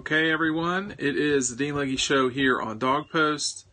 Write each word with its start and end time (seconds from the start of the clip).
Okay, 0.00 0.32
everyone, 0.32 0.94
it 0.96 1.14
is 1.14 1.50
the 1.50 1.56
Dean 1.56 1.74
Legge 1.74 2.00
Show 2.00 2.30
here 2.30 2.58
on 2.58 2.78
Dawg 2.78 3.10
Post. 3.10 3.66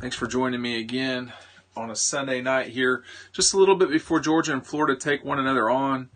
Thanks 0.00 0.14
for 0.14 0.28
joining 0.28 0.62
me 0.62 0.78
again 0.78 1.32
on 1.76 1.90
a 1.90 1.96
Sunday 1.96 2.40
night 2.40 2.68
here, 2.68 3.02
just 3.32 3.52
a 3.52 3.56
little 3.56 3.74
bit 3.74 3.90
before 3.90 4.20
Georgia 4.20 4.52
and 4.52 4.64
Florida 4.64 4.94
take 4.94 5.24
one 5.24 5.40
another 5.40 5.68
on 5.68 6.10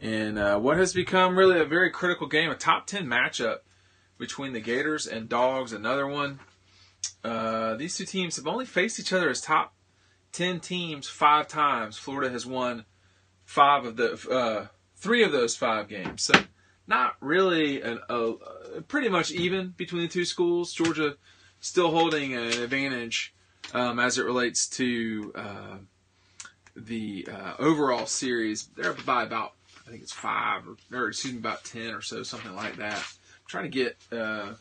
in 0.00 0.36
uh, 0.36 0.58
what 0.58 0.78
has 0.78 0.94
become 0.94 1.38
really 1.38 1.60
a 1.60 1.64
very 1.64 1.90
critical 1.90 2.26
game, 2.26 2.50
a 2.50 2.56
top 2.56 2.88
10 2.88 3.06
matchup 3.06 3.58
between 4.18 4.52
the 4.52 4.58
Gators 4.58 5.06
and 5.06 5.28
Dogs, 5.28 5.72
another 5.72 6.08
one. 6.08 6.40
Uh, 7.22 7.76
these 7.76 7.96
two 7.96 8.04
teams 8.04 8.34
have 8.34 8.48
only 8.48 8.66
faced 8.66 8.98
each 8.98 9.12
other 9.12 9.30
as 9.30 9.40
top 9.40 9.74
10 10.32 10.58
teams 10.58 11.08
five 11.08 11.46
times. 11.46 11.98
Florida 11.98 12.30
has 12.30 12.44
won 12.44 12.84
five 13.44 13.84
of 13.84 13.96
the, 13.96 14.14
uh, 14.28 14.66
three 14.96 15.22
of 15.22 15.30
those 15.30 15.54
five 15.54 15.86
games. 15.86 16.24
So, 16.24 16.34
not 16.88 17.16
really 17.20 17.82
an, 17.82 18.00
pretty 18.88 19.08
much 19.08 19.30
even 19.30 19.74
between 19.76 20.02
the 20.02 20.08
two 20.08 20.24
schools. 20.24 20.72
Georgia 20.72 21.16
still 21.60 21.90
holding 21.90 22.34
an 22.34 22.46
advantage 22.46 23.34
um, 23.74 23.98
as 23.98 24.18
it 24.18 24.24
relates 24.24 24.68
to 24.68 25.32
uh, 25.36 25.76
the 26.74 27.28
uh, 27.30 27.52
overall 27.58 28.06
series. 28.06 28.68
They're 28.74 28.90
up 28.90 29.04
by 29.04 29.22
about 29.22 29.52
I 29.86 29.90
think 29.90 30.02
it's 30.02 30.12
five 30.12 30.62
or, 30.66 30.98
or 30.98 31.08
excuse 31.08 31.34
me 31.34 31.40
about 31.40 31.64
ten 31.64 31.94
or 31.94 32.02
so, 32.02 32.22
something 32.22 32.54
like 32.56 32.76
that. 32.76 32.96
I'm 32.96 33.46
trying 33.46 33.64
to 33.64 33.70
get 33.70 33.96
uh, 34.10 34.54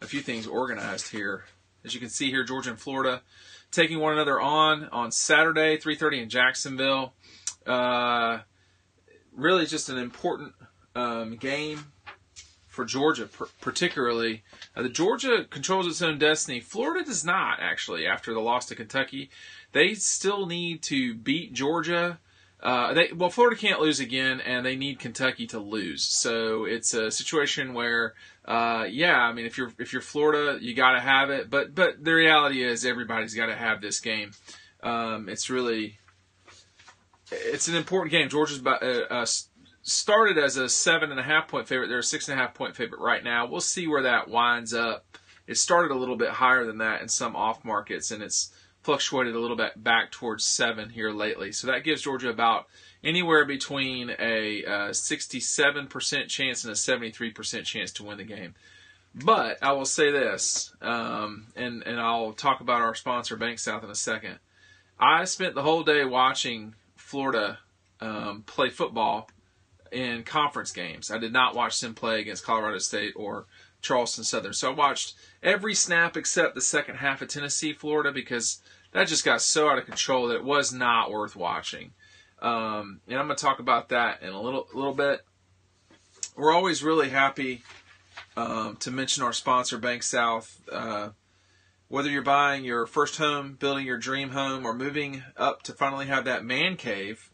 a 0.00 0.06
few 0.06 0.20
things 0.20 0.46
organized 0.46 1.10
here. 1.10 1.44
As 1.84 1.94
you 1.94 2.00
can 2.00 2.10
see 2.10 2.30
here, 2.30 2.44
Georgia 2.44 2.70
and 2.70 2.78
Florida 2.78 3.22
taking 3.70 3.98
one 3.98 4.12
another 4.12 4.40
on 4.40 4.88
on 4.92 5.10
Saturday, 5.10 5.78
3:30 5.78 6.22
in 6.22 6.28
Jacksonville. 6.28 7.14
Uh, 7.66 8.40
really, 9.32 9.66
just 9.66 9.88
an 9.88 9.98
important 9.98 10.54
um, 10.94 11.36
game 11.36 11.86
for 12.66 12.84
Georgia, 12.84 13.28
particularly. 13.60 14.42
Uh, 14.76 14.82
the 14.82 14.88
Georgia 14.88 15.44
controls 15.50 15.86
its 15.86 16.00
own 16.00 16.18
destiny. 16.18 16.60
Florida 16.60 17.04
does 17.04 17.24
not, 17.24 17.58
actually, 17.60 18.06
after 18.06 18.32
the 18.32 18.40
loss 18.40 18.66
to 18.66 18.74
Kentucky. 18.74 19.30
They 19.72 19.94
still 19.94 20.46
need 20.46 20.82
to 20.84 21.14
beat 21.14 21.52
Georgia. 21.52 22.18
Uh, 22.62 22.92
they, 22.94 23.10
well, 23.14 23.30
Florida 23.30 23.56
can't 23.56 23.80
lose 23.80 24.00
again, 24.00 24.40
and 24.40 24.64
they 24.64 24.76
need 24.76 24.98
Kentucky 24.98 25.46
to 25.48 25.58
lose. 25.58 26.04
So 26.04 26.64
it's 26.64 26.94
a 26.94 27.10
situation 27.10 27.74
where, 27.74 28.14
uh, 28.44 28.86
yeah, 28.88 29.18
I 29.18 29.32
mean, 29.32 29.46
if 29.46 29.58
you're 29.58 29.72
if 29.78 29.92
you're 29.92 30.02
Florida, 30.02 30.58
you 30.60 30.74
got 30.74 30.92
to 30.92 31.00
have 31.00 31.30
it. 31.30 31.48
But 31.50 31.74
but 31.74 32.04
the 32.04 32.12
reality 32.12 32.62
is, 32.62 32.84
everybody's 32.84 33.34
got 33.34 33.46
to 33.46 33.56
have 33.56 33.80
this 33.80 34.00
game. 34.00 34.32
Um, 34.82 35.28
it's 35.28 35.48
really 35.48 35.98
it's 37.30 37.68
an 37.68 37.76
important 37.76 38.10
game. 38.10 38.28
Georgia's 38.28 38.64
uh, 38.64 38.70
uh 39.10 39.26
started 39.82 40.38
as 40.38 40.56
a 40.56 40.68
seven 40.68 41.10
and 41.10 41.20
a 41.20 41.22
half 41.22 41.48
point 41.48 41.68
favorite. 41.68 41.88
They're 41.88 41.98
a 41.98 42.02
six 42.02 42.28
and 42.28 42.38
a 42.38 42.42
half 42.42 42.54
point 42.54 42.76
favorite 42.76 43.00
right 43.00 43.24
now. 43.24 43.46
We'll 43.46 43.60
see 43.60 43.86
where 43.86 44.02
that 44.02 44.28
winds 44.28 44.74
up. 44.74 45.18
It 45.46 45.56
started 45.56 45.90
a 45.90 45.98
little 45.98 46.16
bit 46.16 46.30
higher 46.30 46.64
than 46.64 46.78
that 46.78 47.02
in 47.02 47.08
some 47.08 47.34
off 47.34 47.64
markets, 47.64 48.10
and 48.10 48.22
it's 48.22 48.52
fluctuated 48.82 49.34
a 49.34 49.38
little 49.38 49.56
bit 49.56 49.82
back 49.82 50.10
towards 50.10 50.44
seven 50.44 50.90
here 50.90 51.10
lately. 51.10 51.52
So 51.52 51.66
that 51.66 51.84
gives 51.84 52.02
Georgia 52.02 52.30
about 52.30 52.66
anywhere 53.02 53.44
between 53.44 54.10
a 54.18 54.64
uh, 54.64 54.88
67% 54.90 56.28
chance 56.28 56.64
and 56.64 56.72
a 56.72 56.76
73% 56.76 57.64
chance 57.64 57.92
to 57.92 58.04
win 58.04 58.18
the 58.18 58.24
game. 58.24 58.54
But 59.14 59.58
I 59.60 59.72
will 59.72 59.86
say 59.86 60.12
this, 60.12 60.72
um, 60.80 61.48
and 61.56 61.82
and 61.82 62.00
I'll 62.00 62.32
talk 62.32 62.60
about 62.60 62.80
our 62.80 62.94
sponsor 62.94 63.34
Bank 63.34 63.58
South 63.58 63.82
in 63.82 63.90
a 63.90 63.94
second. 63.94 64.38
I 65.00 65.24
spent 65.24 65.56
the 65.56 65.62
whole 65.62 65.82
day 65.82 66.04
watching 66.04 66.76
Florida 66.94 67.58
um, 68.00 68.44
play 68.46 68.70
football 68.70 69.28
in 69.92 70.22
conference 70.22 70.72
games. 70.72 71.10
I 71.10 71.18
did 71.18 71.32
not 71.32 71.54
watch 71.54 71.80
them 71.80 71.94
play 71.94 72.20
against 72.20 72.44
Colorado 72.44 72.78
State 72.78 73.14
or 73.16 73.46
Charleston 73.82 74.24
Southern. 74.24 74.52
So 74.52 74.70
I 74.70 74.74
watched 74.74 75.14
every 75.42 75.74
snap 75.74 76.16
except 76.16 76.54
the 76.54 76.60
second 76.60 76.96
half 76.96 77.22
of 77.22 77.28
Tennessee 77.28 77.72
Florida 77.72 78.12
because 78.12 78.60
that 78.92 79.08
just 79.08 79.24
got 79.24 79.40
so 79.40 79.68
out 79.68 79.78
of 79.78 79.86
control 79.86 80.28
that 80.28 80.36
it 80.36 80.44
was 80.44 80.72
not 80.72 81.10
worth 81.10 81.36
watching. 81.36 81.92
Um, 82.42 83.00
and 83.06 83.18
I'm 83.18 83.26
going 83.26 83.36
to 83.36 83.44
talk 83.44 83.58
about 83.58 83.90
that 83.90 84.22
in 84.22 84.30
a 84.30 84.40
little 84.40 84.66
little 84.74 84.94
bit. 84.94 85.20
We're 86.36 86.52
always 86.52 86.82
really 86.82 87.10
happy 87.10 87.62
um, 88.36 88.76
to 88.76 88.90
mention 88.90 89.22
our 89.22 89.32
sponsor, 89.32 89.78
Bank 89.78 90.02
South. 90.02 90.60
Uh, 90.70 91.10
whether 91.88 92.08
you're 92.08 92.22
buying 92.22 92.64
your 92.64 92.86
first 92.86 93.18
home, 93.18 93.56
building 93.58 93.84
your 93.84 93.98
dream 93.98 94.30
home, 94.30 94.64
or 94.64 94.72
moving 94.72 95.22
up 95.36 95.62
to 95.64 95.72
finally 95.72 96.06
have 96.06 96.24
that 96.24 96.44
man 96.44 96.76
cave 96.76 97.29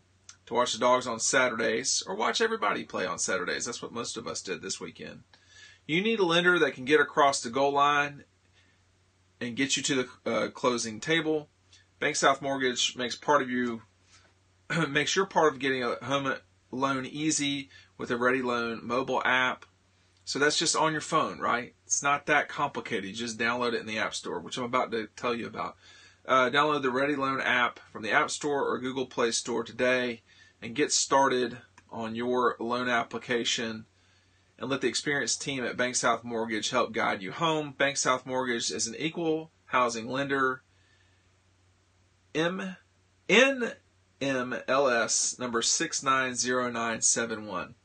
to 0.47 0.55
watch 0.55 0.73
the 0.73 0.79
dogs 0.79 1.07
on 1.07 1.19
Saturdays, 1.19 2.03
or 2.07 2.15
watch 2.15 2.41
everybody 2.41 2.85
play 2.85 3.05
on 3.05 3.19
Saturdays. 3.19 3.65
That's 3.65 3.83
what 3.83 3.93
most 3.93 4.17
of 4.17 4.27
us 4.27 4.43
did 4.43 4.63
this 4.63 4.81
weekend. 4.81 5.23
You 5.87 6.03
need 6.03 6.21
a 6.21 6.25
lender 6.25 6.59
that 6.59 6.75
can 6.75 6.85
get 6.85 7.01
across 7.01 7.41
the 7.41 7.51
goal 7.51 7.73
line 7.73 8.25
and 9.41 9.57
get 9.57 9.77
you 9.77 9.83
to 9.83 9.95
the 9.95 10.31
uh, 10.31 10.49
closing 10.51 11.01
table. 11.01 11.49
Bank 11.99 12.17
South 12.17 12.43
Mortgage 12.43 12.97
makes 12.97 13.17
part 13.17 13.43
of 13.43 13.51
you 13.51 13.83
makes 14.89 15.15
your 15.15 15.27
part 15.27 15.53
of 15.53 15.61
getting 15.61 15.83
a 15.83 15.97
home 16.05 16.35
loan 16.71 17.07
easy 17.07 17.69
with 17.99 18.11
a 18.11 18.17
Ready 18.17 18.43
Loan 18.43 18.81
mobile 18.83 19.23
app. 19.25 19.65
So 20.25 20.41
that's 20.41 20.59
just 20.59 20.75
on 20.75 20.91
your 20.91 21.01
phone, 21.01 21.39
right? 21.39 21.75
It's 21.85 22.03
not 22.03 22.27
that 22.27 22.49
complicated. 22.49 23.05
You 23.05 23.15
just 23.15 23.39
download 23.39 23.75
it 23.75 23.81
in 23.81 23.87
the 23.87 23.99
App 23.99 24.13
Store, 24.13 24.41
which 24.41 24.59
I'm 24.59 24.65
about 24.65 24.91
to 24.91 25.09
tell 25.17 25.35
you 25.35 25.47
about. 25.47 25.77
Uh, 26.27 26.51
download 26.51 26.83
the 26.83 26.91
Ready 26.91 27.15
Loan 27.15 27.41
app 27.41 27.79
from 27.93 28.03
the 28.03 28.11
App 28.11 28.33
Store 28.33 28.69
or 28.69 28.81
Google 28.81 29.07
Play 29.07 29.31
Store 29.31 29.63
today 29.63 30.23
and 30.67 30.75
get 30.75 30.93
started 30.93 31.57
on 31.93 32.17
your 32.17 32.57
loan 32.59 32.89
application 32.89 33.85
and 34.59 34.69
let 34.69 34.81
the 34.81 34.89
experienced 34.89 35.41
team 35.41 35.65
at 35.65 35.77
Bank 35.77 35.95
South 35.95 36.25
Mortgage 36.25 36.71
help 36.71 36.93
guide 36.93 37.23
you 37.23 37.31
home. 37.31 37.73
Bank 37.79 37.97
South 37.97 38.27
Mortgage 38.27 38.73
is 38.73 38.89
an 38.89 38.97
equal 38.99 39.53
housing 39.67 40.11
lender. 40.11 40.63
M 42.35 42.75
NMLS 43.29 45.39
number 45.39 45.63
690971. 45.63 47.77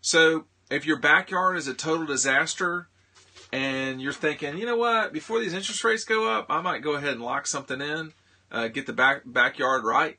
So, 0.00 0.46
if 0.70 0.86
your 0.86 0.98
backyard 0.98 1.58
is 1.58 1.68
a 1.68 1.74
total 1.74 2.06
disaster 2.06 2.88
and 3.52 4.00
you're 4.00 4.14
thinking, 4.14 4.56
you 4.56 4.64
know 4.64 4.78
what, 4.78 5.12
before 5.12 5.38
these 5.38 5.52
interest 5.52 5.84
rates 5.84 6.04
go 6.04 6.32
up, 6.32 6.46
I 6.48 6.62
might 6.62 6.80
go 6.80 6.94
ahead 6.94 7.12
and 7.12 7.20
lock 7.20 7.46
something 7.46 7.82
in, 7.82 8.14
uh, 8.50 8.68
get 8.68 8.86
the 8.86 8.94
back 8.94 9.20
backyard 9.26 9.84
right 9.84 10.16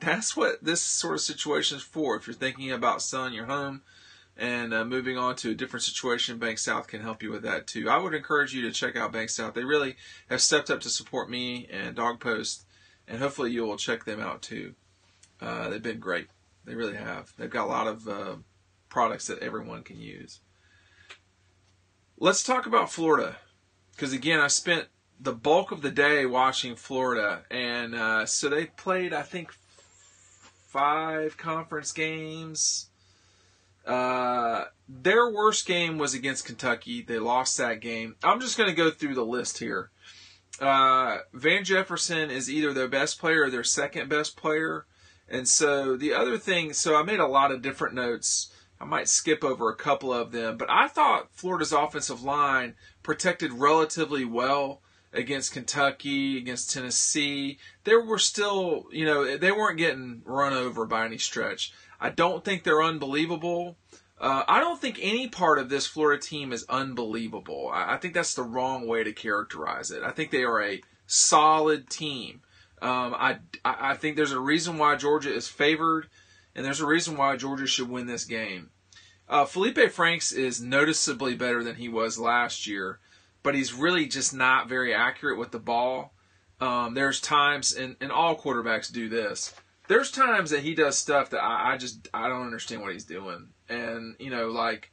that's 0.00 0.36
what 0.36 0.62
this 0.62 0.80
sort 0.80 1.14
of 1.14 1.20
situation 1.20 1.78
is 1.78 1.82
for. 1.82 2.16
If 2.16 2.26
you're 2.26 2.34
thinking 2.34 2.72
about 2.72 3.02
selling 3.02 3.34
your 3.34 3.46
home 3.46 3.82
and 4.36 4.74
uh, 4.74 4.84
moving 4.84 5.16
on 5.16 5.36
to 5.36 5.50
a 5.50 5.54
different 5.54 5.84
situation, 5.84 6.38
Bank 6.38 6.58
South 6.58 6.86
can 6.86 7.00
help 7.00 7.22
you 7.22 7.30
with 7.30 7.42
that 7.42 7.66
too. 7.66 7.88
I 7.88 7.98
would 7.98 8.14
encourage 8.14 8.54
you 8.54 8.62
to 8.62 8.72
check 8.72 8.96
out 8.96 9.12
Bank 9.12 9.30
South. 9.30 9.54
They 9.54 9.64
really 9.64 9.96
have 10.28 10.40
stepped 10.40 10.70
up 10.70 10.80
to 10.80 10.88
support 10.88 11.30
me 11.30 11.68
and 11.70 11.94
Dawg 11.94 12.20
Post, 12.20 12.66
and 13.06 13.18
hopefully 13.18 13.50
you 13.52 13.64
will 13.64 13.76
check 13.76 14.04
them 14.04 14.20
out 14.20 14.42
too. 14.42 14.74
Uh, 15.40 15.68
they've 15.68 15.82
been 15.82 16.00
great. 16.00 16.28
They 16.64 16.74
really 16.74 16.96
have. 16.96 17.32
They've 17.36 17.50
got 17.50 17.66
a 17.66 17.70
lot 17.70 17.86
of 17.86 18.08
uh, 18.08 18.36
products 18.88 19.26
that 19.26 19.40
everyone 19.40 19.82
can 19.82 20.00
use. 20.00 20.40
Let's 22.18 22.42
talk 22.42 22.66
about 22.66 22.90
Florida, 22.90 23.36
because 23.92 24.12
again, 24.12 24.40
I 24.40 24.46
spent 24.46 24.86
the 25.20 25.32
bulk 25.32 25.70
of 25.70 25.82
the 25.82 25.90
day 25.90 26.26
watching 26.26 26.74
Florida, 26.76 27.42
and 27.50 27.94
uh, 27.94 28.26
so 28.26 28.48
they 28.48 28.66
played, 28.66 29.12
I 29.12 29.22
think, 29.22 29.52
five 30.74 31.36
conference 31.36 31.92
games. 31.92 32.90
Uh, 33.86 34.64
their 34.88 35.30
worst 35.30 35.66
game 35.66 35.98
was 35.98 36.14
against 36.14 36.46
Kentucky. 36.46 37.00
They 37.00 37.20
lost 37.20 37.56
that 37.58 37.80
game. 37.80 38.16
I'm 38.24 38.40
just 38.40 38.58
going 38.58 38.68
to 38.68 38.74
go 38.74 38.90
through 38.90 39.14
the 39.14 39.24
list 39.24 39.58
here. 39.58 39.90
Uh, 40.60 41.18
Van 41.32 41.62
Jefferson 41.62 42.28
is 42.28 42.50
either 42.50 42.72
their 42.72 42.88
best 42.88 43.20
player 43.20 43.44
or 43.44 43.50
their 43.50 43.62
second 43.62 44.08
best 44.08 44.36
player. 44.36 44.86
And 45.28 45.48
so 45.48 45.96
the 45.96 46.12
other 46.12 46.38
thing, 46.38 46.72
so 46.72 46.96
I 46.96 47.04
made 47.04 47.20
a 47.20 47.26
lot 47.28 47.52
of 47.52 47.62
different 47.62 47.94
notes. 47.94 48.52
I 48.80 48.84
might 48.84 49.08
skip 49.08 49.44
over 49.44 49.70
a 49.70 49.76
couple 49.76 50.12
of 50.12 50.32
them, 50.32 50.56
but 50.56 50.68
I 50.68 50.88
thought 50.88 51.28
Florida's 51.32 51.72
offensive 51.72 52.24
line 52.24 52.74
protected 53.04 53.52
relatively 53.52 54.24
well 54.24 54.82
against 55.14 55.52
Kentucky, 55.52 56.38
against 56.38 56.72
Tennessee, 56.72 57.58
there 57.84 58.00
were 58.00 58.18
still, 58.18 58.86
you 58.90 59.04
know, 59.04 59.36
they 59.36 59.52
weren't 59.52 59.78
getting 59.78 60.22
run 60.24 60.52
over 60.52 60.84
by 60.86 61.04
any 61.04 61.18
stretch. 61.18 61.72
I 62.00 62.10
don't 62.10 62.44
think 62.44 62.64
they're 62.64 62.82
unbelievable. 62.82 63.76
Uh, 64.20 64.44
I 64.46 64.60
don't 64.60 64.80
think 64.80 64.98
any 65.00 65.28
part 65.28 65.58
of 65.58 65.68
this 65.68 65.86
Florida 65.86 66.20
team 66.20 66.52
is 66.52 66.66
unbelievable. 66.68 67.70
I, 67.72 67.94
I, 67.94 67.96
think 67.96 68.14
that's 68.14 68.34
the 68.34 68.42
wrong 68.42 68.86
way 68.86 69.02
to 69.04 69.12
characterize 69.12 69.90
it. 69.90 70.02
I 70.02 70.10
think 70.10 70.30
they 70.30 70.44
are 70.44 70.62
a 70.62 70.82
solid 71.06 71.90
team. 71.90 72.42
Um, 72.80 73.14
I, 73.14 73.38
I 73.64 73.94
think 73.94 74.16
there's 74.16 74.32
a 74.32 74.40
reason 74.40 74.78
why 74.78 74.96
Georgia 74.96 75.32
is 75.32 75.48
favored, 75.48 76.08
and 76.54 76.64
there's 76.64 76.80
a 76.80 76.86
reason 76.86 77.16
why 77.16 77.36
Georgia 77.36 77.66
should 77.66 77.88
win 77.88 78.06
this 78.06 78.24
game. 78.24 78.70
Uh, 79.28 79.46
Felipe 79.46 79.90
Franks 79.90 80.32
is 80.32 80.60
noticeably 80.60 81.34
better 81.34 81.64
than 81.64 81.76
he 81.76 81.88
was 81.88 82.18
last 82.18 82.66
year 82.66 83.00
but 83.44 83.54
he's 83.54 83.72
really 83.72 84.06
just 84.06 84.34
not 84.34 84.68
very 84.68 84.92
accurate 84.92 85.38
with 85.38 85.52
the 85.52 85.60
ball. 85.60 86.12
Um, 86.60 86.94
there's 86.94 87.20
times, 87.20 87.72
and, 87.74 87.94
and 88.00 88.10
all 88.10 88.36
quarterbacks 88.36 88.90
do 88.90 89.08
this. 89.08 89.54
There's 89.86 90.10
times 90.10 90.50
that 90.50 90.62
he 90.62 90.74
does 90.74 90.96
stuff 90.96 91.30
that 91.30 91.42
I, 91.42 91.74
I 91.74 91.76
just 91.76 92.08
I 92.12 92.26
don't 92.28 92.46
understand 92.46 92.80
what 92.82 92.94
he's 92.94 93.04
doing, 93.04 93.50
and 93.68 94.16
you 94.18 94.30
know 94.30 94.48
like 94.48 94.90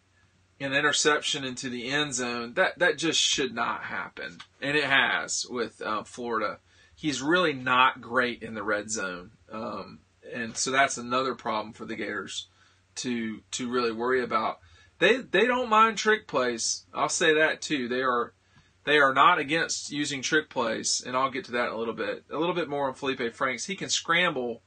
an 0.59 0.73
interception 0.73 1.45
into 1.45 1.69
the 1.69 1.89
end 1.89 2.13
zone. 2.13 2.53
That 2.55 2.77
that 2.79 2.97
just 2.97 3.19
should 3.19 3.55
not 3.55 3.83
happen, 3.83 4.39
and 4.61 4.75
it 4.75 4.83
has 4.83 5.45
with 5.49 5.81
uh, 5.81 6.03
Florida. 6.03 6.59
He's 6.93 7.21
really 7.21 7.53
not 7.53 8.01
great 8.01 8.43
in 8.43 8.53
the 8.53 8.63
red 8.63 8.91
zone, 8.91 9.31
um, 9.49 9.99
and 10.33 10.57
so 10.57 10.71
that's 10.71 10.97
another 10.97 11.35
problem 11.35 11.71
for 11.71 11.85
the 11.85 11.95
Gators 11.95 12.47
to 12.95 13.39
to 13.51 13.71
really 13.71 13.93
worry 13.93 14.21
about. 14.21 14.59
They 14.99 15.17
they 15.17 15.47
don't 15.47 15.69
mind 15.69 15.97
trick 15.97 16.27
plays. 16.27 16.85
I'll 16.93 17.07
say 17.07 17.35
that 17.35 17.61
too. 17.61 17.87
They 17.87 18.01
are 18.01 18.33
they 18.83 18.97
are 18.97 19.13
not 19.13 19.39
against 19.39 19.91
using 19.91 20.21
trick 20.21 20.49
plays, 20.49 21.03
and 21.05 21.15
I'll 21.15 21.31
get 21.31 21.45
to 21.45 21.51
that 21.53 21.67
in 21.67 21.73
a 21.73 21.77
little 21.77 21.93
bit. 21.93 22.25
A 22.31 22.37
little 22.37 22.55
bit 22.55 22.69
more 22.69 22.87
on 22.87 22.93
Felipe 22.93 23.33
Franks. 23.33 23.65
He 23.65 23.75
can 23.75 23.89
scramble 23.89 24.61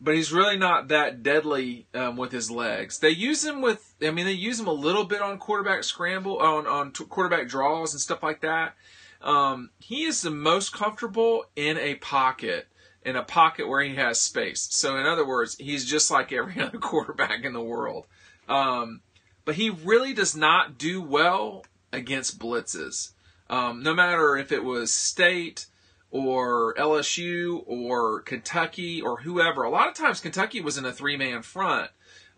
but 0.00 0.14
he's 0.14 0.32
really 0.32 0.56
not 0.56 0.88
that 0.88 1.22
deadly 1.22 1.86
um, 1.94 2.16
with 2.16 2.32
his 2.32 2.50
legs. 2.50 2.98
They 2.98 3.10
use 3.10 3.44
him 3.44 3.60
with, 3.60 3.94
I 4.02 4.10
mean, 4.10 4.26
they 4.26 4.32
use 4.32 4.60
him 4.60 4.66
a 4.66 4.72
little 4.72 5.04
bit 5.04 5.20
on 5.20 5.38
quarterback 5.38 5.84
scramble, 5.84 6.38
on 6.38 6.66
on 6.66 6.92
t- 6.92 7.04
quarterback 7.04 7.48
draws 7.48 7.92
and 7.92 8.00
stuff 8.00 8.22
like 8.22 8.40
that. 8.42 8.74
Um, 9.20 9.70
he 9.78 10.04
is 10.04 10.22
the 10.22 10.30
most 10.30 10.72
comfortable 10.72 11.46
in 11.56 11.76
a 11.78 11.96
pocket, 11.96 12.68
in 13.04 13.16
a 13.16 13.24
pocket 13.24 13.68
where 13.68 13.82
he 13.82 13.96
has 13.96 14.20
space. 14.20 14.68
So, 14.70 14.96
in 14.96 15.06
other 15.06 15.26
words, 15.26 15.56
he's 15.56 15.84
just 15.84 16.10
like 16.10 16.32
every 16.32 16.60
other 16.62 16.78
quarterback 16.78 17.44
in 17.44 17.52
the 17.52 17.60
world. 17.60 18.06
Um, 18.48 19.00
but 19.44 19.56
he 19.56 19.70
really 19.70 20.14
does 20.14 20.36
not 20.36 20.78
do 20.78 21.02
well 21.02 21.64
against 21.92 22.38
blitzes. 22.38 23.12
Um, 23.50 23.82
no 23.82 23.94
matter 23.94 24.36
if 24.36 24.52
it 24.52 24.62
was 24.62 24.92
state 24.92 25.66
or 26.10 26.74
LSU 26.74 27.62
or 27.66 28.20
Kentucky 28.20 29.00
or 29.00 29.20
whoever. 29.20 29.62
A 29.62 29.70
lot 29.70 29.88
of 29.88 29.94
times 29.94 30.20
Kentucky 30.20 30.60
was 30.60 30.78
in 30.78 30.84
a 30.84 30.92
three 30.92 31.16
man 31.16 31.42
front. 31.42 31.90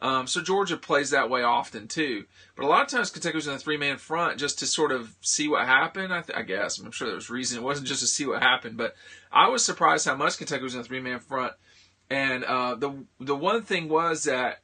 Um, 0.02 0.26
so 0.26 0.40
Georgia 0.40 0.78
plays 0.78 1.10
that 1.10 1.28
way 1.28 1.42
often 1.42 1.86
too. 1.86 2.24
But 2.56 2.64
a 2.64 2.68
lot 2.68 2.82
of 2.82 2.88
times 2.88 3.10
Kentucky 3.10 3.36
was 3.36 3.46
in 3.46 3.54
a 3.54 3.58
three 3.58 3.76
man 3.76 3.98
front 3.98 4.38
just 4.38 4.58
to 4.60 4.66
sort 4.66 4.92
of 4.92 5.14
see 5.20 5.46
what 5.46 5.66
happened. 5.66 6.12
I, 6.12 6.22
th- 6.22 6.38
I, 6.38 6.42
guess 6.42 6.78
I'm 6.78 6.90
sure 6.90 7.06
there 7.06 7.14
was 7.14 7.30
reason. 7.30 7.58
It 7.58 7.64
wasn't 7.64 7.86
just 7.86 8.00
to 8.00 8.06
see 8.06 8.26
what 8.26 8.42
happened, 8.42 8.76
but 8.76 8.94
I 9.30 9.48
was 9.48 9.64
surprised 9.64 10.06
how 10.06 10.16
much 10.16 10.38
Kentucky 10.38 10.62
was 10.62 10.74
in 10.74 10.80
a 10.80 10.84
three 10.84 11.00
man 11.00 11.20
front. 11.20 11.52
And 12.08 12.44
uh, 12.44 12.74
the 12.74 13.04
the 13.20 13.36
one 13.36 13.62
thing 13.62 13.88
was 13.88 14.24
that 14.24 14.62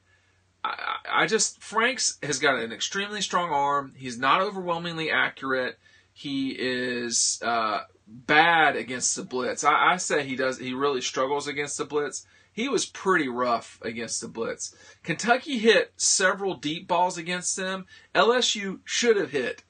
I, 0.63 0.97
I 1.09 1.25
just 1.27 1.61
Franks 1.61 2.17
has 2.23 2.39
got 2.39 2.59
an 2.59 2.71
extremely 2.71 3.21
strong 3.21 3.49
arm. 3.49 3.93
He's 3.95 4.17
not 4.17 4.41
overwhelmingly 4.41 5.11
accurate. 5.11 5.77
He 6.13 6.49
is 6.57 7.39
uh, 7.43 7.81
bad 8.07 8.75
against 8.75 9.15
the 9.15 9.23
blitz. 9.23 9.63
I, 9.63 9.93
I 9.93 9.97
say 9.97 10.23
he 10.23 10.35
does. 10.35 10.57
He 10.57 10.73
really 10.73 11.01
struggles 11.01 11.47
against 11.47 11.77
the 11.77 11.85
blitz. 11.85 12.25
He 12.51 12.67
was 12.67 12.87
pretty 12.87 13.27
rough 13.27 13.79
against 13.83 14.19
the 14.19 14.27
blitz. 14.27 14.75
Kentucky 15.03 15.59
hit 15.59 15.93
several 15.95 16.55
deep 16.55 16.87
balls 16.87 17.17
against 17.17 17.55
them. 17.55 17.85
LSU 18.15 18.79
should 18.83 19.15
have 19.17 19.29
hit 19.29 19.63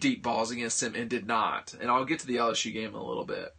deep 0.00 0.24
balls 0.24 0.50
against 0.50 0.80
them 0.80 0.96
and 0.96 1.08
did 1.08 1.24
not. 1.24 1.72
And 1.80 1.88
I'll 1.88 2.04
get 2.04 2.18
to 2.18 2.26
the 2.26 2.38
LSU 2.38 2.72
game 2.72 2.88
in 2.88 2.94
a 2.96 3.04
little 3.04 3.24
bit. 3.24 3.54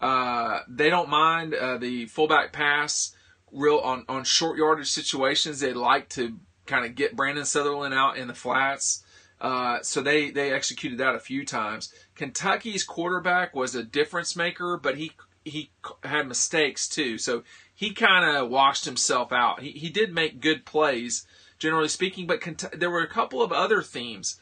Uh, 0.00 0.60
they 0.68 0.90
don't 0.90 1.08
mind 1.08 1.54
uh, 1.54 1.78
the 1.78 2.06
fullback 2.06 2.52
pass 2.52 3.14
real 3.54 3.78
on, 3.78 4.04
on 4.08 4.24
short 4.24 4.58
yardage 4.58 4.90
situations. 4.90 5.60
They 5.60 5.72
like 5.72 6.08
to 6.10 6.38
kind 6.66 6.84
of 6.84 6.94
get 6.94 7.16
Brandon 7.16 7.44
Sutherland 7.44 7.94
out 7.94 8.16
in 8.16 8.28
the 8.28 8.34
flats. 8.34 9.04
Uh, 9.40 9.82
so 9.82 10.00
they, 10.00 10.30
they 10.30 10.52
executed 10.52 10.98
that 10.98 11.14
a 11.14 11.20
few 11.20 11.44
times. 11.44 11.92
Kentucky's 12.14 12.84
quarterback 12.84 13.54
was 13.54 13.74
a 13.74 13.82
difference 13.82 14.36
maker, 14.36 14.78
but 14.80 14.96
he 14.96 15.12
he 15.44 15.70
had 16.02 16.26
mistakes 16.26 16.88
too. 16.88 17.18
So 17.18 17.44
he 17.74 17.92
kind 17.92 18.36
of 18.36 18.48
washed 18.48 18.86
himself 18.86 19.32
out. 19.32 19.60
He 19.60 19.72
he 19.72 19.90
did 19.90 20.14
make 20.14 20.40
good 20.40 20.64
plays, 20.64 21.26
generally 21.58 21.88
speaking, 21.88 22.26
but 22.26 22.42
there 22.72 22.90
were 22.90 23.02
a 23.02 23.08
couple 23.08 23.42
of 23.42 23.52
other 23.52 23.82
themes. 23.82 24.40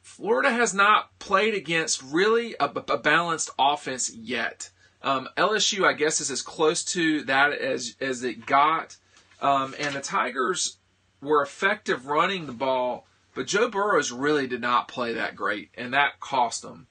Florida 0.00 0.50
has 0.50 0.72
not 0.72 1.18
played 1.18 1.52
against 1.52 2.02
really 2.02 2.54
a, 2.58 2.66
a 2.66 2.96
balanced 2.96 3.50
offense 3.58 4.10
yet. 4.14 4.70
Um, 5.02 5.28
LSU, 5.36 5.84
I 5.84 5.92
guess, 5.92 6.20
is 6.20 6.30
as 6.30 6.42
close 6.42 6.84
to 6.86 7.22
that 7.24 7.52
as 7.52 7.96
as 8.00 8.22
it 8.24 8.46
got, 8.46 8.96
um, 9.40 9.74
and 9.78 9.94
the 9.94 10.00
Tigers 10.00 10.78
were 11.20 11.42
effective 11.42 12.06
running 12.06 12.46
the 12.46 12.52
ball 12.52 13.06
but 13.36 13.46
Joe 13.46 13.68
Burrows 13.68 14.10
really 14.10 14.46
did 14.46 14.62
not 14.62 14.88
play 14.88 15.12
that 15.12 15.36
great, 15.36 15.68
and 15.74 15.92
that 15.92 16.20
cost 16.20 16.62
them. 16.62 16.86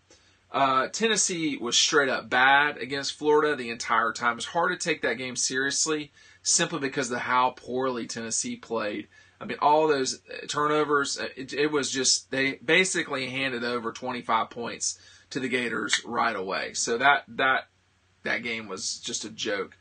Uh, 0.52 0.88
Tennessee 0.90 1.58
was 1.58 1.76
straight 1.76 2.08
up 2.08 2.30
bad 2.30 2.78
against 2.78 3.18
Florida 3.18 3.56
the 3.56 3.72
entire 3.72 4.14
time. 4.14 4.38
It's 4.38 4.46
hard 4.46 4.72
to 4.72 4.78
take 4.78 5.02
that 5.02 5.18
game 5.18 5.36
seriously 5.36 6.12
simply 6.44 6.80
because 6.80 7.10
of 7.10 7.18
how 7.18 7.50
poorly 7.50 8.06
Tennessee 8.06 8.56
played. 8.56 9.08
I 9.42 9.46
mean, 9.46 9.58
all 9.60 9.88
those 9.88 10.22
uh, 10.32 10.46
turnovers, 10.46 11.20
uh, 11.20 11.30
it, 11.36 11.52
it 11.52 11.72
was 11.72 11.90
just, 11.90 12.30
they 12.30 12.54
basically 12.64 13.28
handed 13.28 13.64
over 13.64 13.92
25 13.92 14.52
points 14.52 15.00
to 15.32 15.40
the 15.40 15.50
Gators 15.50 16.00
right 16.06 16.36
away. 16.36 16.74
So 16.74 17.00
that, 17.00 17.24
that, 17.30 17.68
that 18.26 18.44
game 18.44 18.68
was 18.68 19.00
just 19.00 19.26
a 19.26 19.30
joke. 19.30 19.78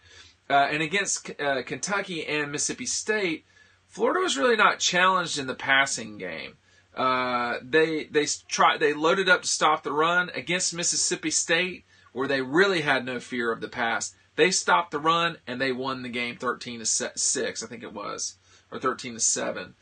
Uh, 0.49 0.69
and 0.70 0.82
against 0.82 1.31
uh, 1.41 1.62
Kentucky 1.62 2.26
and 2.26 2.52
Mississippi 2.52 2.87
State, 2.87 3.44
Florida 3.88 4.20
was 4.20 4.37
really 4.37 4.56
not 4.56 4.79
challenged 4.79 5.38
in 5.38 5.46
the 5.46 5.55
passing 5.55 6.19
game. 6.19 6.56
Uh, 6.94 7.56
they 7.62 8.05
they 8.05 8.26
tried 8.49 8.79
they 8.79 8.93
loaded 8.93 9.29
up 9.29 9.43
to 9.43 9.49
stop 9.49 9.82
the 9.82 9.93
run 9.93 10.31
against 10.35 10.75
Mississippi 10.75 11.31
State, 11.31 11.85
where 12.12 12.29
they 12.29 12.41
really 12.41 12.82
had 12.82 13.05
no 13.05 13.19
fear 13.19 13.50
of 13.50 13.61
the 13.61 13.69
pass. 13.69 14.14
They 14.37 14.50
stopped 14.50 14.90
the 14.90 14.99
run 14.99 15.38
and 15.47 15.61
they 15.61 15.73
won 15.73 16.02
the 16.02 16.08
game 16.08 16.37
13 16.37 16.81
to 16.81 16.87
six, 16.87 17.62
I 17.62 17.67
think 17.67 17.82
it 17.82 17.93
was, 17.93 18.37
or 18.70 18.79
13 18.79 19.14
to 19.14 19.20
seven. 19.20 19.75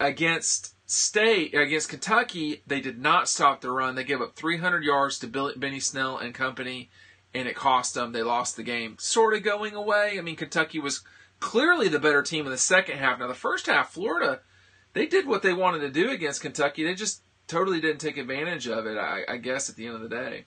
Against 0.00 0.74
State 0.90 1.54
against 1.54 1.90
Kentucky, 1.90 2.62
they 2.66 2.80
did 2.80 2.98
not 2.98 3.28
stop 3.28 3.60
the 3.60 3.70
run. 3.70 3.94
They 3.94 4.04
gave 4.04 4.20
up 4.20 4.36
300 4.36 4.82
yards 4.82 5.18
to 5.18 5.26
Billy, 5.26 5.54
Benny 5.56 5.80
Snell 5.80 6.16
and 6.16 6.34
company, 6.34 6.88
and 7.34 7.48
it 7.48 7.56
cost 7.56 7.94
them. 7.94 8.12
They 8.12 8.22
lost 8.22 8.56
the 8.56 8.62
game. 8.62 8.96
Sort 8.98 9.34
of 9.34 9.42
going 9.42 9.74
away. 9.74 10.16
I 10.18 10.22
mean, 10.22 10.36
Kentucky 10.36 10.78
was 10.78 11.02
clearly 11.40 11.88
the 11.88 12.00
better 12.00 12.22
team 12.22 12.46
in 12.46 12.50
the 12.50 12.58
second 12.58 12.98
half. 12.98 13.18
Now, 13.18 13.26
the 13.26 13.34
first 13.34 13.66
half, 13.66 13.92
Florida, 13.92 14.40
they 14.92 15.06
did 15.06 15.26
what 15.26 15.42
they 15.42 15.52
wanted 15.52 15.80
to 15.80 15.90
do 15.90 16.10
against 16.10 16.42
Kentucky. 16.42 16.84
They 16.84 16.94
just 16.94 17.22
totally 17.46 17.80
didn't 17.80 18.00
take 18.00 18.16
advantage 18.16 18.66
of 18.66 18.86
it, 18.86 18.98
I, 18.98 19.22
I 19.28 19.36
guess, 19.36 19.68
at 19.68 19.76
the 19.76 19.86
end 19.86 19.96
of 19.96 20.02
the 20.02 20.08
day. 20.08 20.44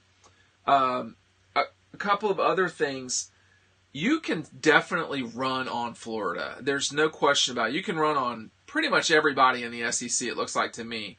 Um, 0.66 1.16
a, 1.56 1.64
a 1.94 1.98
couple 1.98 2.30
of 2.30 2.40
other 2.40 2.70
things. 2.70 3.32
You 3.94 4.20
can 4.20 4.46
definitely 4.60 5.22
run 5.22 5.68
on 5.68 5.96
Florida. 5.96 6.58
There's 6.62 6.94
no 6.94 7.10
question 7.10 7.52
about 7.52 7.70
it. 7.70 7.76
You 7.76 7.84
can 7.84 7.98
run 7.98 8.16
on 8.16 8.52
pretty 8.66 8.88
much 8.88 9.12
everybody 9.12 9.64
in 9.64 9.72
the 9.72 9.92
SEC, 9.92 10.30
it 10.30 10.38
looks 10.38 10.56
like 10.56 10.72
to 10.72 10.84
me. 10.86 11.18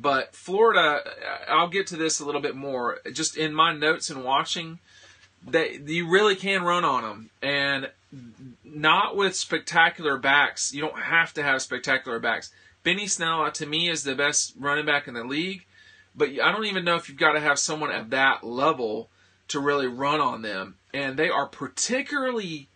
But 0.00 0.34
Florida, 0.34 1.02
I'll 1.48 1.68
get 1.68 1.88
to 1.88 1.96
this 1.96 2.20
a 2.20 2.24
little 2.24 2.40
bit 2.40 2.54
more. 2.54 3.00
Just 3.12 3.36
in 3.36 3.52
my 3.52 3.74
notes 3.74 4.10
and 4.10 4.22
watching, 4.22 4.78
that 5.46 5.88
you 5.88 6.08
really 6.08 6.36
can 6.36 6.62
run 6.62 6.84
on 6.84 7.02
them, 7.02 7.30
and 7.42 7.90
not 8.64 9.16
with 9.16 9.34
spectacular 9.34 10.16
backs. 10.16 10.72
You 10.72 10.82
don't 10.82 11.00
have 11.00 11.34
to 11.34 11.42
have 11.42 11.62
spectacular 11.62 12.18
backs. 12.18 12.52
Benny 12.84 13.06
Snell, 13.06 13.50
to 13.50 13.66
me, 13.66 13.88
is 13.88 14.04
the 14.04 14.14
best 14.14 14.54
running 14.58 14.86
back 14.86 15.08
in 15.08 15.14
the 15.14 15.24
league, 15.24 15.64
but 16.14 16.28
I 16.28 16.52
don't 16.52 16.66
even 16.66 16.84
know 16.84 16.96
if 16.96 17.08
you've 17.08 17.18
got 17.18 17.32
to 17.32 17.40
have 17.40 17.58
someone 17.58 17.90
at 17.90 18.10
that 18.10 18.44
level 18.44 19.08
to 19.48 19.60
really 19.60 19.86
run 19.86 20.20
on 20.20 20.42
them. 20.42 20.76
And 20.94 21.16
they 21.16 21.28
are 21.28 21.46
particularly 21.46 22.68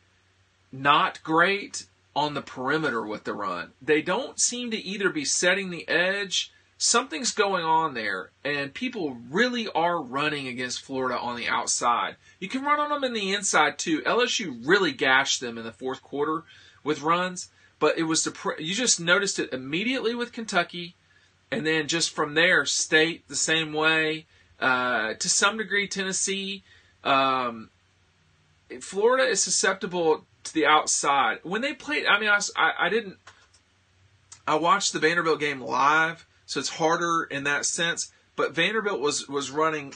not 0.70 1.22
great 1.22 1.86
on 2.14 2.34
the 2.34 2.42
perimeter 2.42 3.06
with 3.06 3.24
the 3.24 3.32
run. 3.32 3.72
They 3.80 4.02
don't 4.02 4.38
seem 4.38 4.70
to 4.70 4.76
either 4.76 5.10
be 5.10 5.24
setting 5.24 5.70
the 5.70 5.88
edge 5.88 6.52
something's 6.82 7.30
going 7.30 7.64
on 7.64 7.94
there, 7.94 8.30
and 8.44 8.74
people 8.74 9.16
really 9.30 9.68
are 9.68 10.02
running 10.02 10.48
against 10.48 10.82
Florida 10.82 11.16
on 11.16 11.36
the 11.36 11.46
outside. 11.46 12.16
You 12.40 12.48
can 12.48 12.64
run 12.64 12.80
on 12.80 12.90
them 12.90 13.04
in 13.04 13.12
the 13.12 13.32
inside 13.32 13.78
too. 13.78 14.00
LSU 14.00 14.66
really 14.66 14.90
gashed 14.90 15.40
them 15.40 15.56
in 15.56 15.64
the 15.64 15.70
fourth 15.70 16.02
quarter 16.02 16.42
with 16.82 17.02
runs, 17.02 17.50
but 17.78 17.96
it 17.98 18.02
was 18.02 18.28
you 18.58 18.74
just 18.74 18.98
noticed 18.98 19.38
it 19.38 19.52
immediately 19.52 20.12
with 20.12 20.32
Kentucky, 20.32 20.96
and 21.52 21.64
then 21.64 21.86
just 21.86 22.10
from 22.10 22.34
there, 22.34 22.66
State 22.66 23.28
the 23.28 23.36
same 23.36 23.72
way. 23.72 24.26
Uh, 24.58 25.14
to 25.14 25.28
some 25.28 25.58
degree, 25.58 25.86
Tennessee. 25.86 26.64
Um, 27.04 27.70
Florida 28.80 29.24
is 29.28 29.40
susceptible 29.40 30.24
to 30.42 30.52
the 30.52 30.66
outside. 30.66 31.38
When 31.44 31.62
they 31.62 31.74
played, 31.74 32.06
I 32.06 32.18
mean, 32.18 32.28
I, 32.28 32.40
I 32.56 32.88
didn't. 32.88 33.18
I 34.48 34.56
watched 34.56 34.92
the 34.92 34.98
Vanderbilt 34.98 35.38
game 35.38 35.60
live, 35.60 36.26
so 36.52 36.60
it's 36.60 36.68
harder 36.68 37.24
in 37.24 37.44
that 37.44 37.64
sense. 37.64 38.12
But 38.36 38.52
Vanderbilt 38.52 39.00
was 39.00 39.26
was 39.26 39.50
running, 39.50 39.94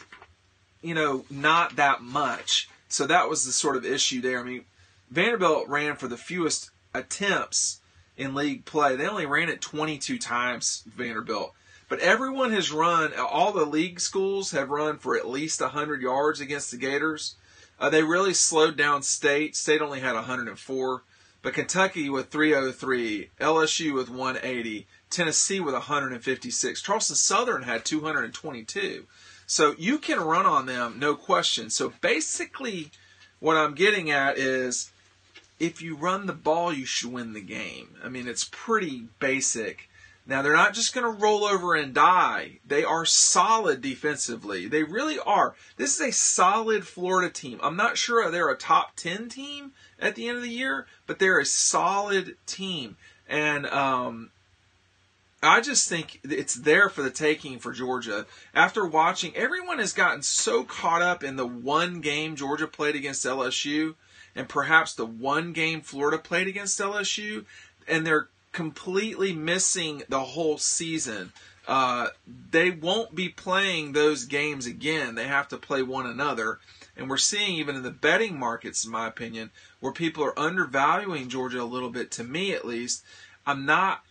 you 0.81 0.95
know, 0.95 1.27
not 1.29 1.77
that 1.77 2.01
much. 2.01 2.71
So 2.89 3.07
that 3.07 3.29
was 3.29 3.45
the 3.45 3.53
sort 3.53 3.77
of 3.77 3.85
issue 3.85 4.23
there. 4.23 4.41
I 4.41 4.43
mean, 4.43 4.65
Vanderbilt 5.11 5.69
ran 5.69 5.97
for 5.97 6.09
the 6.09 6.17
fewest 6.17 6.71
attempts 6.95 7.81
in 8.17 8.35
league 8.35 8.65
play. 8.65 8.97
They 8.97 9.07
only 9.07 9.27
ran 9.27 9.51
it 9.51 9.61
22 9.61 10.19
times, 10.19 10.83
Vanderbilt. 10.87 11.53
But 11.91 12.01
everyone 12.01 12.53
has 12.53 12.73
run, 12.73 13.13
all 13.15 13.53
the 13.53 13.67
league 13.67 14.01
schools 14.01 14.53
have 14.53 14.71
run 14.71 14.97
for 14.97 15.15
at 15.15 15.29
least 15.29 15.61
100 15.61 16.01
yards 16.01 16.41
against 16.41 16.71
the 16.71 16.79
Gators. 16.79 17.37
Uh, 17.79 17.91
they 17.91 18.03
really 18.03 18.33
slowed 18.33 18.79
down 18.79 19.03
State. 19.03 19.57
State 19.57 19.83
only 19.83 20.01
had 20.01 20.15
104. 20.15 21.03
But 21.43 21.55
Kentucky 21.55 22.09
with 22.09 22.31
303, 22.31 23.31
LSU 23.41 23.95
with 23.95 24.09
180, 24.09 24.87
Tennessee 25.11 25.61
with 25.61 25.75
156. 25.75 26.83
Charleston 26.83 27.17
Southern 27.17 27.63
had 27.63 27.85
222. 27.85 29.07
So 29.47 29.75
you 29.79 29.99
can 29.99 30.21
run 30.21 30.47
on 30.47 30.67
them, 30.67 30.99
no 30.99 31.15
question. 31.15 31.71
So 31.71 31.93
basically, 32.01 32.91
what 33.39 33.57
I'm 33.57 33.75
getting 33.75 34.11
at 34.11 34.39
is 34.39 34.91
if 35.59 35.81
you 35.81 35.97
run 35.97 36.27
the 36.27 36.33
ball, 36.33 36.73
you 36.73 36.85
should 36.85 37.13
win 37.13 37.33
the 37.33 37.41
game. 37.41 37.91
I 38.03 38.09
mean, 38.09 38.27
it's 38.27 38.49
pretty 38.51 39.09
basic. 39.21 39.89
Now, 40.29 40.43
they're 40.43 40.53
not 40.53 40.75
just 40.75 40.93
going 40.93 41.05
to 41.05 41.23
roll 41.23 41.45
over 41.45 41.77
and 41.77 41.95
die. 41.95 42.59
They 42.67 42.83
are 42.83 43.05
solid 43.05 43.81
defensively. 43.81 44.67
They 44.67 44.83
really 44.83 45.21
are. 45.21 45.55
This 45.77 46.01
is 46.01 46.09
a 46.09 46.13
solid 46.13 46.85
Florida 46.85 47.33
team. 47.33 47.61
I'm 47.63 47.77
not 47.77 47.97
sure 47.97 48.29
they're 48.29 48.51
a 48.51 48.57
top 48.57 48.97
10 48.97 49.29
team 49.29 49.73
at 50.01 50.17
the 50.17 50.27
end 50.27 50.39
of 50.39 50.43
the 50.43 50.51
year, 50.51 50.87
but 51.07 51.21
they're 51.21 51.39
a 51.39 51.47
solid 51.47 52.37
team. 52.45 52.97
And 53.29 53.67
um, 53.67 54.31
I 55.43 55.61
just 55.61 55.89
think 55.89 56.21
it's 56.25 56.55
there 56.55 56.89
for 56.89 57.03
the 57.03 57.11
taking 57.11 57.59
for 57.59 57.73
Georgia. 57.73 58.27
After 58.55 58.87
watching, 58.87 59.37
everyone 59.37 59.79
has 59.79 59.93
gotten 59.93 60.23
so 60.23 60.65
caught 60.65 61.03
up 61.03 61.23
in 61.23 61.37
the 61.37 61.47
one 61.47 62.01
game 62.01 62.37
Georgia 62.37 62.67
played 62.67 62.97
against 62.97 63.25
LSU 63.25 63.95
and 64.37 64.49
perhaps 64.49 64.95
the 64.95 65.07
one 65.07 65.53
game 65.53 65.81
Florida 65.81 66.19
played 66.19 66.47
against 66.47 66.79
LSU, 66.79 67.47
and 67.89 68.07
they're 68.07 68.29
completely 68.53 69.33
missing 69.33 70.03
the 70.09 70.21
whole 70.21 70.59
season. 70.59 71.33
Uh, 71.67 72.09
they 72.51 72.71
won't 72.71 73.15
be 73.15 73.29
playing 73.29 73.93
those 73.93 74.25
games 74.25 74.67
again. 74.67 75.15
They 75.15 75.27
have 75.27 75.49
to 75.49 75.57
play 75.57 75.83
one 75.83 76.07
another. 76.07 76.61
And 76.97 77.11
we're 77.11 77.17
seeing 77.17 77.57
even 77.57 77.77
in 77.77 77.83
the 77.83 77.91
betting 77.91 78.39
markets, 78.39 78.85
in 78.85 78.93
my 78.93 79.09
opinion, 79.09 79.51
where 79.81 79.93
people 79.93 80.23
are 80.23 80.39
undervaluing 80.39 81.29
Georgia 81.29 81.63
a 81.63 81.65
little 81.65 81.91
bit, 81.91 82.11
to 82.13 82.25
me 82.25 82.53
at 82.53 82.65
least. 82.65 83.03
I'm 83.47 83.67
not, 83.67 84.05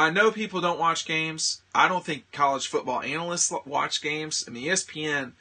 I 0.00 0.08
know 0.08 0.30
people 0.30 0.62
don't 0.62 0.78
watch 0.78 1.04
games. 1.04 1.60
I 1.74 1.86
don't 1.86 2.02
think 2.02 2.32
college 2.32 2.68
football 2.68 3.02
analysts 3.02 3.52
watch 3.66 4.00
games. 4.00 4.42
I 4.48 4.50
mean, 4.50 4.66
ESPN 4.66 5.32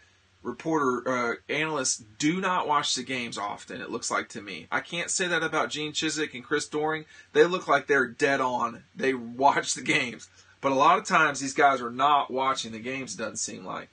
reporter 0.44 1.08
uh, 1.08 1.36
analysts 1.48 2.04
do 2.18 2.42
not 2.42 2.68
watch 2.68 2.94
the 2.94 3.04
games 3.04 3.38
often. 3.38 3.80
It 3.80 3.90
looks 3.90 4.12
like 4.12 4.28
to 4.30 4.42
me. 4.42 4.68
I 4.70 4.82
can't 4.82 5.10
say 5.10 5.28
that 5.30 5.44
about 5.44 5.70
Gene 5.70 5.94
Chizik 5.94 6.34
and 6.34 6.44
Chris 6.44 6.68
Doering. 6.68 7.06
They 7.32 7.46
look 7.46 7.70
like 7.70 7.88
they're 7.88 8.06
dead 8.06 8.42
on. 8.42 8.84
They 8.94 9.14
watch 9.44 9.76
the 9.76 9.82
games, 9.82 10.28
but 10.60 10.74
a 10.74 10.76
lot 10.76 11.00
of 11.00 11.06
times 11.06 11.40
these 11.40 11.54
guys 11.54 11.82
are 11.82 11.90
not 11.90 12.30
watching 12.30 12.74
the 12.74 12.80
games. 12.80 13.16
Doesn't 13.16 13.38
seem 13.38 13.64
like. 13.64 13.88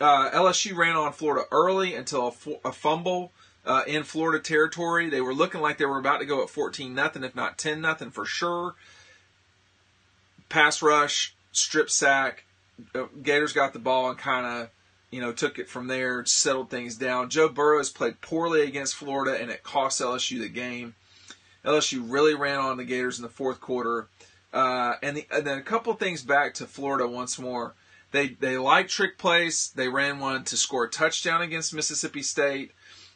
Uh, 0.00 0.30
LSU 0.30 0.74
ran 0.74 0.96
on 0.96 1.12
Florida 1.12 1.46
early 1.52 1.94
until 1.94 2.34
a, 2.64 2.68
a 2.68 2.72
fumble 2.72 3.32
uh, 3.66 3.82
in 3.86 4.04
Florida 4.04 4.42
territory. 4.42 5.10
They 5.10 5.20
were 5.20 5.34
looking 5.34 5.60
like 5.60 5.76
they 5.76 5.84
were 5.84 5.98
about 5.98 6.20
to 6.20 6.24
go 6.24 6.42
at 6.42 6.48
14 6.48 6.94
nothing, 6.94 7.24
if 7.24 7.36
not 7.36 7.58
10 7.58 7.82
nothing 7.82 8.10
for 8.10 8.24
sure. 8.24 8.74
Pass 10.48 10.82
rush, 10.82 11.34
strip 11.52 11.90
sack. 11.90 12.44
Uh, 12.94 13.04
Gators 13.22 13.52
got 13.52 13.72
the 13.72 13.78
ball 13.78 14.08
and 14.10 14.18
kind 14.18 14.46
of 14.46 14.70
you 15.10 15.20
know, 15.20 15.32
took 15.32 15.58
it 15.58 15.68
from 15.68 15.86
there, 15.86 16.24
settled 16.24 16.70
things 16.70 16.96
down. 16.96 17.30
Joe 17.30 17.48
Burrows 17.48 17.90
played 17.90 18.20
poorly 18.20 18.62
against 18.62 18.94
Florida, 18.94 19.40
and 19.40 19.50
it 19.50 19.62
cost 19.62 20.00
LSU 20.00 20.40
the 20.40 20.48
game. 20.48 20.94
LSU 21.64 22.04
really 22.06 22.34
ran 22.34 22.58
on 22.58 22.76
the 22.76 22.84
Gators 22.84 23.18
in 23.18 23.22
the 23.22 23.28
fourth 23.28 23.60
quarter. 23.60 24.08
Uh, 24.52 24.94
and, 25.02 25.16
the, 25.16 25.26
and, 25.30 25.46
then 25.46 25.58
a 25.58 25.62
couple 25.62 25.92
things 25.94 26.22
back 26.22 26.54
to 26.54 26.66
Florida 26.66 27.06
once 27.06 27.38
more. 27.38 27.74
They 28.10 28.28
they 28.28 28.56
like 28.56 28.88
trick 28.88 29.18
plays. 29.18 29.70
They 29.76 29.88
ran 29.88 30.18
one 30.18 30.44
to 30.44 30.56
score 30.56 30.84
a 30.84 30.88
touchdown 30.88 31.42
against 31.42 31.74
Mississippi 31.74 32.22
State. 32.22 32.72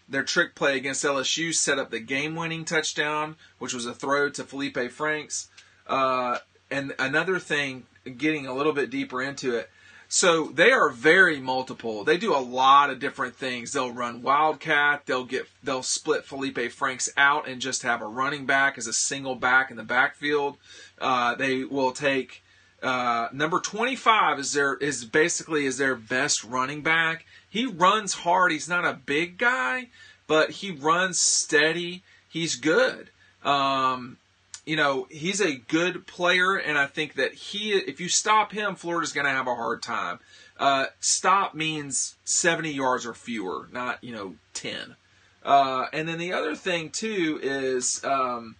Their 0.06 0.22
trick 0.22 0.54
play 0.54 0.76
against 0.76 1.04
LSU 1.04 1.54
set 1.54 1.78
up 1.78 1.90
the 1.90 2.00
game-winning 2.00 2.66
touchdown, 2.66 3.36
which 3.58 3.72
was 3.72 3.86
a 3.86 3.94
throw 3.94 4.28
to 4.28 4.44
Felipe 4.44 4.90
Franks. 4.90 5.48
Uh, 5.86 6.38
and 6.73 6.95
another 6.99 7.38
thing, 7.38 7.85
getting 8.17 8.47
a 8.47 8.55
little 8.55 8.73
bit 8.73 8.91
deeper 8.91 9.23
into 9.23 9.57
it, 9.57 9.71
so 10.09 10.45
they 10.45 10.73
are 10.73 10.91
very 10.91 11.41
multiple. 11.41 12.05
They 12.05 12.19
do 12.19 12.35
a 12.35 12.38
lot 12.38 12.91
of 12.91 12.99
different 12.99 13.35
things. 13.35 13.73
They'll 13.73 13.93
run 13.93 14.21
wildcat. 14.21 15.07
They'll 15.07 15.25
get 15.25 15.47
they'll 15.62 15.83
split 15.83 16.26
Felipe 16.26 16.71
Franks 16.71 17.09
out 17.17 17.49
and 17.49 17.62
just 17.62 17.83
have 17.83 18.02
a 18.02 18.07
running 18.07 18.45
back 18.45 18.76
as 18.76 18.87
a 18.87 18.93
single 18.93 19.37
back 19.37 19.71
in 19.71 19.79
the 19.79 19.83
backfield. 19.83 20.59
Uh, 21.00 21.35
they 21.35 21.64
will 21.64 21.93
take 21.93 22.43
uh, 22.83 23.29
number 23.33 23.59
25 23.59 24.38
is 24.38 24.52
their 24.52 24.75
is 24.75 25.07
basically 25.07 25.64
is 25.64 25.79
their 25.79 25.95
best 25.95 26.45
running 26.45 26.83
back. 26.83 27.25
He 27.49 27.64
runs 27.64 28.12
hard. 28.12 28.52
He's 28.52 28.69
not 28.69 28.85
a 28.85 28.93
big 28.93 29.38
guy, 29.38 29.88
but 30.26 30.50
he 30.50 30.73
runs 30.73 31.19
steady. 31.19 32.02
He's 32.29 32.57
good. 32.57 33.09
Um, 33.43 34.19
you 34.64 34.76
know, 34.76 35.07
he's 35.11 35.40
a 35.40 35.57
good 35.57 36.07
player, 36.07 36.57
and 36.57 36.78
I 36.78 36.87
think 36.87 37.14
that 37.14 37.35
he, 37.35 37.73
if 37.73 38.00
you 38.00 38.09
stop 38.09 38.52
him, 38.52 38.76
Florida's 38.76 39.12
going 39.12 39.26
to 39.26 39.33
have 39.33 39.49
a 39.49 39.54
hard 39.54 39.83
time. 39.83 40.21
Uh, 40.59 40.87
stop 41.00 41.54
means 41.54 42.16
70 42.25 42.71
yards 42.71 43.04
or 43.04 43.14
fewer, 43.14 43.69
not, 43.73 44.02
you 44.04 44.12
know, 44.12 44.37
10. 44.54 44.97
Uh, 45.45 45.87
and 45.92 46.09
then 46.09 46.19
the 46.19 46.33
other 46.33 46.54
thing, 46.54 46.90
too, 46.90 47.40
is 47.42 48.04
um, 48.04 48.54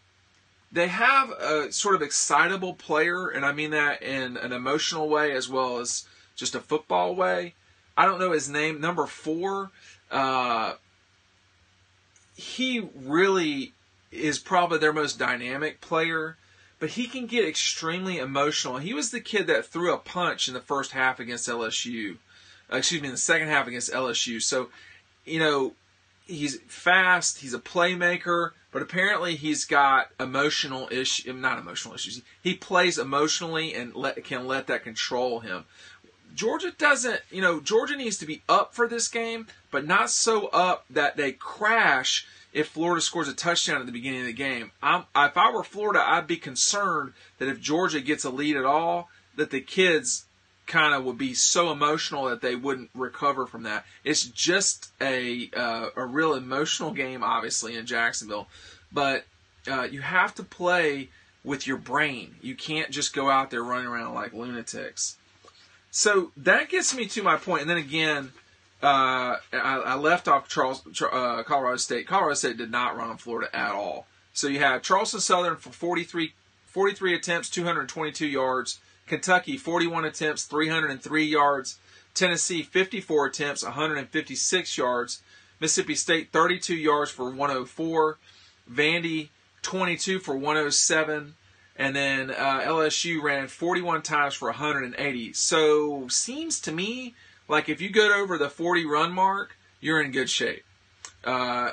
they 0.73 0.89
have 0.89 1.31
a 1.31 1.71
sort 1.71 1.95
of 1.95 2.03
excitable 2.03 2.75
player, 2.75 3.29
and 3.29 3.45
I 3.45 3.53
mean 3.53 3.71
that 3.71 4.03
in 4.03 4.37
an 4.37 4.53
emotional 4.53 5.09
way 5.09 5.33
as 5.33 5.49
well 5.49 5.79
as 5.79 6.07
just 6.35 6.57
a 6.57 6.61
football 6.61 7.15
way. 7.15 7.55
I 7.97 8.07
don't 8.07 8.19
know 8.19 8.33
his 8.33 8.49
name, 8.49 8.81
number 8.81 9.07
four. 9.07 9.71
Uh, 10.11 10.75
he 12.35 12.89
really 12.97 13.75
is 14.13 14.39
probably 14.39 14.79
their 14.79 14.93
most 14.93 15.19
dynamic 15.19 15.81
player, 15.81 16.37
but 16.79 16.91
he 16.91 17.07
can 17.07 17.27
get 17.27 17.49
extremely 17.49 18.19
emotional. 18.19 18.79
He 18.79 18.95
was 18.95 19.11
the 19.11 19.21
kid 19.21 19.47
that 19.47 19.67
threw 19.67 19.93
a 19.93 19.99
punch 19.99 20.49
in 20.49 20.55
the 20.55 20.61
first 20.61 20.93
half 20.93 21.19
against 21.19 21.49
LSU. 21.49 22.19
Uh, 22.71 22.77
excuse 22.77 23.01
me, 23.03 23.09
in 23.09 23.15
the 23.15 23.19
second 23.19 23.49
half 23.49 23.67
against 23.67 23.93
LSU. 23.93 24.41
So, 24.43 24.69
you 25.25 25.39
know, 25.39 25.75
he's 26.27 26.59
fast, 26.67 27.39
he's 27.39 27.55
a 27.55 27.59
playmaker, 27.59 28.51
but 28.71 28.83
apparently 28.83 29.37
he's 29.37 29.65
got 29.65 30.09
emotional 30.19 30.89
issues, 30.91 31.35
not 31.35 31.59
emotional 31.59 31.95
issues. 31.95 32.23
He 32.43 32.55
plays 32.55 32.99
emotionally 32.99 33.75
and 33.75 33.95
let, 33.95 34.23
can 34.25 34.47
let 34.47 34.67
that 34.67 34.85
control 34.85 35.41
him. 35.41 35.65
Georgia 36.35 36.73
doesn't, 36.77 37.21
you 37.31 37.43
know, 37.43 37.61
Georgia 37.61 37.97
needs 37.97 38.17
to 38.19 38.27
be 38.27 38.43
up 38.49 38.75
for 38.75 38.89
this 38.89 39.09
game, 39.09 39.47
but 39.71 39.87
not 39.87 40.11
so 40.11 40.47
up 40.49 40.85
that 40.89 41.17
they 41.17 41.33
crash 41.33 42.27
if 42.53 42.69
Florida 42.69 43.01
scores 43.01 43.29
a 43.29 43.35
touchdown 43.35 43.81
at 43.81 43.87
the 43.87 43.93
beginning 43.93 44.21
of 44.21 44.27
the 44.27 44.33
game. 44.33 44.73
I'm, 44.83 45.05
if 45.17 45.37
I 45.37 45.51
were 45.51 45.65
Florida, 45.65 46.03
I'd 46.05 46.27
be 46.27 46.37
concerned 46.37 47.15
that 47.39 47.49
if 47.49 47.61
Georgia 47.61 48.01
gets 48.01 48.25
a 48.25 48.31
lead 48.31 48.57
at 48.57 48.65
all, 48.65 49.09
that 49.37 49.51
the 49.51 49.61
kids 49.61 50.27
kind 50.67 50.95
of 50.95 51.05
would 51.05 51.19
be 51.19 51.35
so 51.35 51.73
emotional 51.73 52.27
that 52.27 52.41
they 52.41 52.55
wouldn't 52.55 52.91
recover 52.95 53.47
from 53.47 53.65
that. 53.65 53.85
It's 54.05 54.25
just 54.25 54.93
a 55.01 55.51
uh, 55.55 55.91
a 55.97 56.05
real 56.07 56.35
emotional 56.35 56.93
game, 56.93 57.23
obviously 57.23 57.77
in 57.77 57.87
Jacksonville, 57.87 58.49
but 58.93 59.25
uh, 59.71 59.83
you 59.83 60.01
have 60.01 60.35
to 60.37 60.43
play 60.43 61.09
with 61.45 61.67
your 61.67 61.79
brain. 61.79 62.37
You 62.41 62.55
can't 62.55 62.91
just 62.91 63.15
go 63.15 63.29
out 63.31 63.51
there 63.51 63.63
running 63.63 63.87
around 63.87 64.15
like 64.15 64.33
lunatics. 64.33 65.17
So 65.91 66.33
that 66.37 66.71
gets 66.71 66.95
me 66.95 67.07
to 67.07 67.23
my 67.23 67.37
point, 67.37 67.63
and 67.63 67.71
then 67.71 67.79
again 67.79 68.33
uh, 68.83 69.37
I, 69.53 69.83
I, 69.87 69.95
left 69.95 70.27
off 70.27 70.49
Charles, 70.49 70.83
uh, 71.03 71.43
Colorado 71.45 71.77
State. 71.77 72.07
Colorado 72.07 72.35
State 72.35 72.57
did 72.57 72.71
not 72.71 72.97
run 72.97 73.11
on 73.11 73.17
Florida 73.17 73.55
at 73.55 73.73
all. 73.73 74.07
So 74.33 74.49
you 74.49 74.59
have 74.59 74.83
Charleston 74.83 75.21
Southern 75.21 75.57
for 75.57 75.71
43, 75.71 76.33
43 76.67 77.15
attempts, 77.15 77.49
222 77.51 78.27
yards. 78.27 78.81
Kentucky, 79.07 79.57
41 79.57 80.05
attempts, 80.05 80.45
303 80.45 81.25
yards. 81.25 81.79
Tennessee, 82.15 82.63
54 82.63 83.27
attempts, 83.27 83.63
156 83.63 84.77
yards. 84.79 85.23
Mississippi 85.61 85.95
State, 85.95 86.33
32 86.33 86.75
yards 86.75 87.11
for 87.11 87.31
104. 87.31 88.19
Vandy, 88.71 89.29
22 89.63 90.19
for 90.19 90.37
107. 90.37 91.35
And 91.77 91.97
then 91.97 92.31
uh, 92.31 92.63
LSU 92.65 93.23
ran 93.23 93.47
41 93.47 94.03
times 94.03 94.35
for 94.35 94.49
180. 94.49 95.33
So 95.35 96.09
seems 96.09 96.61
to 96.61 96.73
me 96.73 97.15
like 97.53 97.69
if 97.69 97.83
you 97.83 97.91
go 97.91 98.11
over 98.21 98.39
the 98.39 98.49
40 98.49 98.87
run 98.87 99.13
mark, 99.13 99.57
you're 99.79 100.01
in 100.01 100.11
good 100.11 100.31
shape. 100.31 100.65
Uh, 101.23 101.73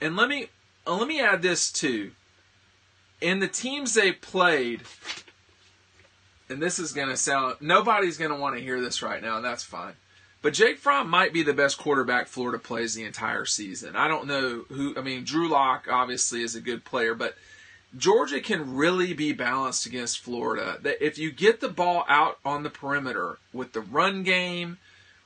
and 0.00 0.16
let 0.16 0.28
me 0.28 0.48
uh, 0.86 0.96
let 0.96 1.08
me 1.08 1.20
add 1.20 1.42
this 1.42 1.72
too. 1.72 2.12
In 3.20 3.40
the 3.40 3.48
teams 3.48 3.94
they 3.94 4.12
played, 4.12 4.82
and 6.48 6.62
this 6.62 6.78
is 6.78 6.92
going 6.92 7.08
to 7.08 7.16
sound 7.16 7.56
nobody's 7.60 8.16
going 8.16 8.30
to 8.30 8.36
want 8.36 8.56
to 8.56 8.62
hear 8.62 8.80
this 8.80 9.02
right 9.02 9.20
now, 9.20 9.36
and 9.36 9.44
that's 9.44 9.64
fine. 9.64 9.94
But 10.42 10.54
Jake 10.54 10.78
Fromm 10.78 11.10
might 11.10 11.32
be 11.32 11.42
the 11.42 11.52
best 11.52 11.76
quarterback 11.76 12.28
Florida 12.28 12.58
plays 12.58 12.94
the 12.94 13.04
entire 13.04 13.46
season. 13.46 13.96
I 13.96 14.06
don't 14.06 14.28
know 14.28 14.64
who. 14.68 14.96
I 14.96 15.00
mean, 15.00 15.24
Drew 15.24 15.48
Lock 15.48 15.88
obviously 15.90 16.42
is 16.42 16.54
a 16.54 16.60
good 16.60 16.84
player, 16.84 17.14
but 17.14 17.34
Georgia 17.96 18.40
can 18.40 18.76
really 18.76 19.12
be 19.12 19.32
balanced 19.32 19.86
against 19.86 20.20
Florida. 20.20 20.78
That 20.82 21.04
if 21.04 21.18
you 21.18 21.32
get 21.32 21.60
the 21.60 21.68
ball 21.68 22.04
out 22.08 22.38
on 22.44 22.62
the 22.62 22.70
perimeter 22.70 23.38
with 23.52 23.72
the 23.72 23.80
run 23.80 24.22
game, 24.22 24.78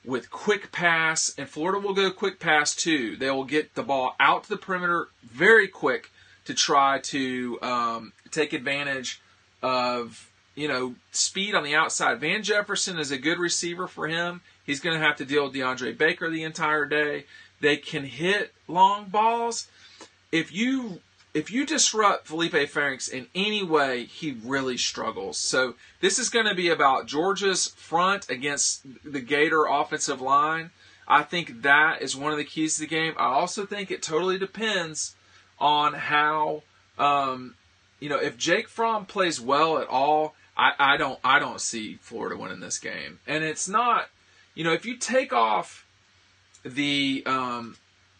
with 0.04 0.30
quick 0.30 0.72
pass, 0.72 1.34
and 1.36 1.48
Florida 1.48 1.78
will 1.78 1.94
go 1.94 2.10
quick 2.10 2.40
pass 2.40 2.74
too. 2.74 3.16
They 3.16 3.30
will 3.30 3.44
get 3.44 3.74
the 3.74 3.82
ball 3.82 4.16
out 4.18 4.44
to 4.44 4.48
the 4.50 4.56
perimeter 4.56 5.08
very 5.22 5.68
quick 5.68 6.10
to 6.46 6.54
try 6.54 6.98
to 6.98 7.58
um, 7.62 8.12
take 8.30 8.52
advantage 8.52 9.20
of 9.62 10.30
you 10.54 10.68
know, 10.68 10.94
speed 11.12 11.54
on 11.54 11.64
the 11.64 11.74
outside. 11.74 12.20
Van 12.20 12.42
Jefferson 12.42 12.98
is 12.98 13.10
a 13.10 13.18
good 13.18 13.38
receiver 13.38 13.86
for 13.86 14.08
him. 14.08 14.42
He's 14.64 14.80
going 14.80 14.98
to 14.98 15.04
have 15.04 15.16
to 15.16 15.24
deal 15.24 15.44
with 15.44 15.54
DeAndre 15.54 15.96
Baker 15.96 16.28
the 16.28 16.42
entire 16.42 16.84
day. 16.84 17.24
They 17.60 17.76
can 17.76 18.04
hit 18.04 18.52
long 18.68 19.06
balls. 19.06 19.68
If 20.32 20.52
you 20.52 21.00
if 21.32 21.50
you 21.50 21.64
disrupt 21.64 22.26
Felipe 22.26 22.68
Franks 22.68 23.06
in 23.08 23.28
any 23.34 23.62
way, 23.62 24.04
he 24.04 24.36
really 24.44 24.76
struggles. 24.76 25.38
So 25.38 25.74
this 26.00 26.18
is 26.18 26.28
going 26.28 26.46
to 26.46 26.54
be 26.54 26.68
about 26.68 27.06
Georgia's 27.06 27.68
front 27.68 28.28
against 28.28 28.84
the 29.04 29.20
Gator 29.20 29.66
offensive 29.66 30.20
line. 30.20 30.70
I 31.06 31.22
think 31.22 31.62
that 31.62 32.02
is 32.02 32.16
one 32.16 32.32
of 32.32 32.38
the 32.38 32.44
keys 32.44 32.74
to 32.74 32.80
the 32.80 32.86
game. 32.86 33.14
I 33.16 33.26
also 33.26 33.64
think 33.66 33.90
it 33.90 34.02
totally 34.02 34.38
depends 34.38 35.14
on 35.58 35.94
how, 35.94 36.62
um, 36.98 37.54
you 38.00 38.08
know, 38.08 38.18
if 38.18 38.36
Jake 38.36 38.68
Fromm 38.68 39.06
plays 39.06 39.40
well 39.40 39.78
at 39.78 39.88
all, 39.88 40.34
I, 40.56 40.72
I 40.78 40.96
don't 40.96 41.18
I 41.24 41.38
don't 41.38 41.60
see 41.60 41.98
Florida 42.00 42.36
winning 42.36 42.60
this 42.60 42.78
game. 42.78 43.20
And 43.26 43.44
it's 43.44 43.68
not, 43.68 44.08
you 44.54 44.62
know, 44.62 44.72
if 44.72 44.84
you 44.84 44.96
take 44.96 45.32
off 45.32 45.86
the 46.64 47.22
um, 47.26 47.76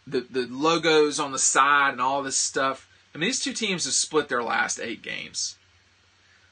the 0.07 0.21
the 0.21 0.47
logos 0.47 1.19
on 1.19 1.31
the 1.31 1.39
side 1.39 1.91
and 1.91 2.01
all 2.01 2.23
this 2.23 2.37
stuff 2.37 2.87
I 3.13 3.17
mean, 3.17 3.27
these 3.27 3.41
two 3.41 3.53
teams 3.53 3.85
have 3.85 3.93
split 3.93 4.29
their 4.29 4.43
last 4.43 4.79
eight 4.79 5.01
games. 5.01 5.57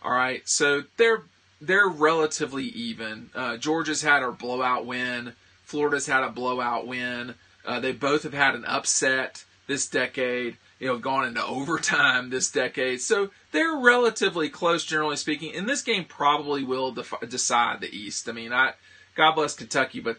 All 0.02 0.12
right, 0.12 0.48
so 0.48 0.84
they're 0.98 1.24
they're 1.62 1.88
relatively 1.88 2.66
even. 2.66 3.30
Uh, 3.36 3.58
Georgia's 3.58 4.02
had 4.02 4.24
a 4.24 4.32
blowout 4.32 4.86
win. 4.86 5.34
Florida's 5.64 6.08
had 6.08 6.24
a 6.24 6.30
blowout 6.30 6.88
win. 6.88 7.36
Uh, 7.66 7.80
they 7.80 7.92
both 7.92 8.24
have 8.24 8.34
had 8.34 8.56
an 8.56 8.66
upset 8.66 9.44
this 9.68 9.88
decade. 9.88 10.58
You 10.80 10.88
know, 10.88 10.98
gone 10.98 11.28
into 11.28 11.46
overtime 11.46 12.30
this 12.30 12.50
decade. 12.50 13.02
So 13.02 13.32
they're 13.52 13.76
relatively 13.76 14.50
close, 14.50 14.86
generally 14.86 15.18
speaking. 15.18 15.54
And 15.54 15.68
this 15.68 15.82
game 15.82 16.06
probably 16.06 16.64
will 16.64 16.92
def- 16.92 17.14
decide 17.28 17.82
the 17.82 17.94
East. 17.94 18.30
I 18.30 18.32
mean, 18.32 18.54
I 18.54 18.74
God 19.16 19.34
bless 19.36 19.54
Kentucky, 19.54 20.00
but 20.00 20.18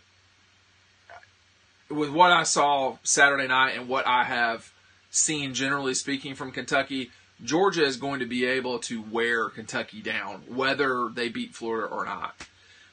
with 1.88 2.11
what 2.11 2.30
I 2.30 2.42
saw 2.42 2.99
Saturday 3.02 3.49
night 3.49 3.76
and 3.76 3.88
what 3.88 4.06
I 4.06 4.25
have 4.25 4.70
seen, 5.11 5.55
generally 5.55 5.95
speaking, 5.95 6.35
from 6.35 6.52
Kentucky, 6.52 7.11
Georgia 7.43 7.85
is 7.85 7.97
going 7.97 8.21
to 8.21 8.26
be 8.26 8.45
able 8.45 8.79
to 8.81 9.02
wear 9.02 9.49
Kentucky 9.49 10.00
down, 10.00 10.43
whether 10.47 11.09
they 11.09 11.29
beat 11.29 11.55
Florida 11.55 11.87
or 11.87 12.05
not. 12.05 12.35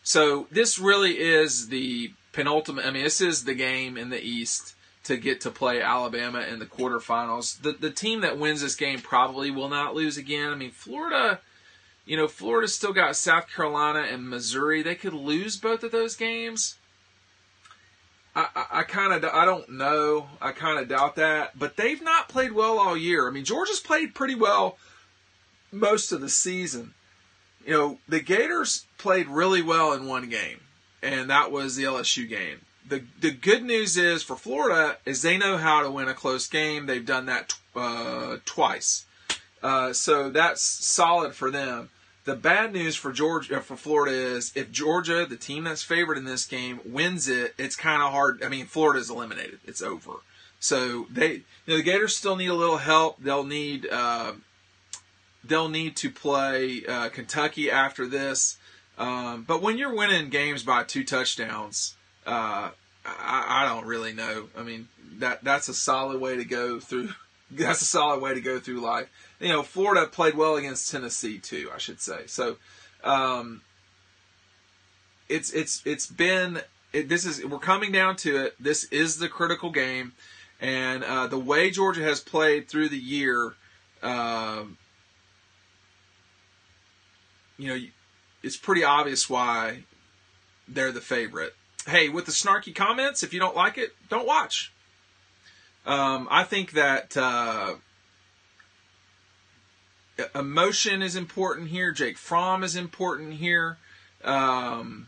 So 0.03 0.47
this 0.51 0.79
really 0.79 1.19
is 1.19 1.67
the 1.67 2.13
penultimate. 2.31 2.85
I 2.85 2.91
mean, 2.91 3.03
this 3.03 3.19
is 3.19 3.43
the 3.43 3.53
game 3.53 3.97
in 3.97 4.09
the 4.09 4.23
East 4.23 4.75
to 5.03 5.17
get 5.17 5.41
to 5.41 5.51
play 5.51 5.81
Alabama 5.81 6.41
in 6.41 6.59
the 6.59 6.65
quarterfinals. 6.65 7.61
The 7.61 7.73
the 7.73 7.91
team 7.91 8.21
that 8.21 8.37
wins 8.37 8.61
this 8.61 8.75
game 8.75 8.99
probably 8.99 9.51
will 9.51 9.69
not 9.69 9.95
lose 9.95 10.17
again. 10.17 10.49
I 10.49 10.55
mean, 10.55 10.71
Florida, 10.71 11.39
you 12.05 12.15
know, 12.15 12.27
Florida's 12.27 12.75
still 12.75 12.93
got 12.93 13.15
South 13.15 13.49
Carolina 13.53 14.05
and 14.09 14.29
Missouri. 14.29 14.81
They 14.81 14.95
could 14.95 15.13
lose 15.13 15.57
both 15.57 15.83
of 15.83 15.91
those 15.91 16.15
games. 16.15 16.77
I, 18.37 18.65
I, 18.71 18.83
kind 18.83 19.13
of 19.13 19.25
I 19.33 19.45
don't 19.45 19.67
know. 19.67 20.27
I 20.39 20.51
kind 20.51 20.79
of 20.79 20.87
doubt 20.87 21.15
that, 21.15 21.57
but 21.57 21.75
they've 21.75 22.01
not 22.03 22.29
played 22.29 22.51
well 22.51 22.77
all 22.77 22.95
year. 22.95 23.27
I 23.27 23.31
mean, 23.31 23.45
Georgia's 23.45 23.79
played 23.79 24.13
pretty 24.13 24.35
well 24.35 24.77
most 25.71 26.11
of 26.11 26.21
the 26.21 26.29
season. 26.29 26.93
You 27.65 27.73
know, 27.73 27.97
the 28.07 28.19
Gators 28.19 28.85
played 28.99 29.27
really 29.27 29.63
well 29.63 29.91
in 29.91 30.05
one 30.05 30.29
game, 30.29 30.59
and 31.01 31.31
that 31.31 31.51
was 31.51 31.75
the 31.75 31.85
LSU 31.85 32.29
game. 32.29 32.59
the 32.87 33.03
The 33.19 33.31
good 33.31 33.63
news 33.63 33.97
is 33.97 34.21
for 34.21 34.35
Florida 34.35 34.97
is 35.03 35.23
they 35.23 35.39
know 35.39 35.57
how 35.57 35.81
to 35.81 35.89
win 35.89 36.07
a 36.07 36.13
close 36.13 36.47
game. 36.47 36.85
They've 36.85 37.03
done 37.03 37.25
that 37.25 37.55
uh, 37.75 38.37
twice, 38.45 39.05
uh, 39.63 39.93
so 39.93 40.29
that's 40.29 40.61
solid 40.61 41.33
for 41.33 41.49
them. 41.49 41.89
The 42.27 42.35
bad 42.35 42.73
news 42.73 42.97
for 42.97 43.13
Georgia, 43.13 43.55
uh, 43.55 43.59
for 43.61 43.77
Florida 43.77 44.13
is 44.13 44.51
if 44.53 44.69
Georgia, 44.69 45.25
the 45.25 45.37
team 45.37 45.63
that's 45.63 45.81
favored 45.81 46.17
in 46.17 46.25
this 46.25 46.45
game, 46.45 46.81
wins 46.83 47.29
it, 47.29 47.55
it's 47.57 47.77
kind 47.77 48.03
of 48.03 48.11
hard. 48.11 48.43
I 48.43 48.49
mean, 48.49 48.65
Florida's 48.65 49.09
eliminated; 49.09 49.59
it's 49.63 49.81
over. 49.81 50.11
So 50.59 51.07
they, 51.09 51.31
you 51.35 51.43
know, 51.67 51.77
the 51.77 51.83
Gators 51.83 52.17
still 52.17 52.35
need 52.35 52.49
a 52.49 52.53
little 52.53 52.79
help. 52.79 53.15
They'll 53.21 53.45
need, 53.45 53.87
uh, 53.89 54.33
they'll 55.41 55.69
need 55.69 55.95
to 55.95 56.11
play 56.11 56.83
uh, 56.85 57.07
Kentucky 57.07 57.71
after 57.71 58.05
this. 58.05 58.57
Um, 58.97 59.45
but 59.47 59.61
when 59.61 59.77
you're 59.77 59.95
winning 59.95 60.27
games 60.29 60.63
by 60.63 60.83
two 60.83 61.05
touchdowns, 61.05 61.95
uh, 62.25 62.71
I, 63.05 63.45
I 63.47 63.65
don't 63.69 63.85
really 63.85 64.11
know. 64.11 64.49
I 64.57 64.63
mean, 64.63 64.89
that 65.19 65.45
that's 65.45 65.69
a 65.69 65.73
solid 65.73 66.19
way 66.19 66.35
to 66.35 66.43
go 66.43 66.81
through. 66.81 67.11
That's 67.51 67.81
a 67.81 67.85
solid 67.85 68.21
way 68.21 68.33
to 68.33 68.41
go 68.41 68.59
through 68.59 68.81
life 68.81 69.09
you 69.39 69.49
know, 69.49 69.63
Florida 69.63 70.07
played 70.07 70.35
well 70.35 70.55
against 70.55 70.91
Tennessee 70.91 71.39
too, 71.39 71.69
I 71.73 71.77
should 71.77 72.01
say. 72.01 72.25
So, 72.25 72.57
um, 73.03 73.61
it's 75.29 75.51
it's 75.51 75.81
it's 75.85 76.07
been 76.07 76.61
it, 76.93 77.09
this 77.09 77.25
is 77.25 77.45
we're 77.45 77.59
coming 77.59 77.91
down 77.91 78.15
to 78.17 78.45
it. 78.45 78.55
This 78.59 78.85
is 78.85 79.17
the 79.17 79.29
critical 79.29 79.71
game, 79.71 80.13
and 80.59 81.03
uh, 81.03 81.27
the 81.27 81.37
way 81.37 81.69
Georgia 81.69 82.03
has 82.03 82.19
played 82.19 82.67
through 82.67 82.89
the 82.89 82.97
year, 82.97 83.53
uh, 84.01 84.63
you 87.57 87.67
know, 87.67 87.79
it's 88.41 88.57
pretty 88.57 88.83
obvious 88.83 89.29
why 89.29 89.83
they're 90.67 90.91
the 90.91 91.01
favorite. 91.01 91.53
Hey, 91.85 92.09
with 92.09 92.25
the 92.25 92.31
snarky 92.31 92.75
comments, 92.75 93.23
if 93.23 93.33
you 93.33 93.39
don't 93.39 93.55
like 93.55 93.77
it, 93.77 93.91
don't 94.09 94.27
watch. 94.27 94.73
Um, 95.87 96.27
I 96.29 96.43
think 96.43 96.71
that 96.71 97.15
uh, 97.15 97.75
emotion 100.35 101.01
is 101.01 101.15
important 101.15 101.69
here. 101.69 101.93
Jake 101.93 102.17
Fromm 102.17 102.61
is 102.61 102.75
important 102.75 103.35
here. 103.35 103.77
Um, 104.21 105.07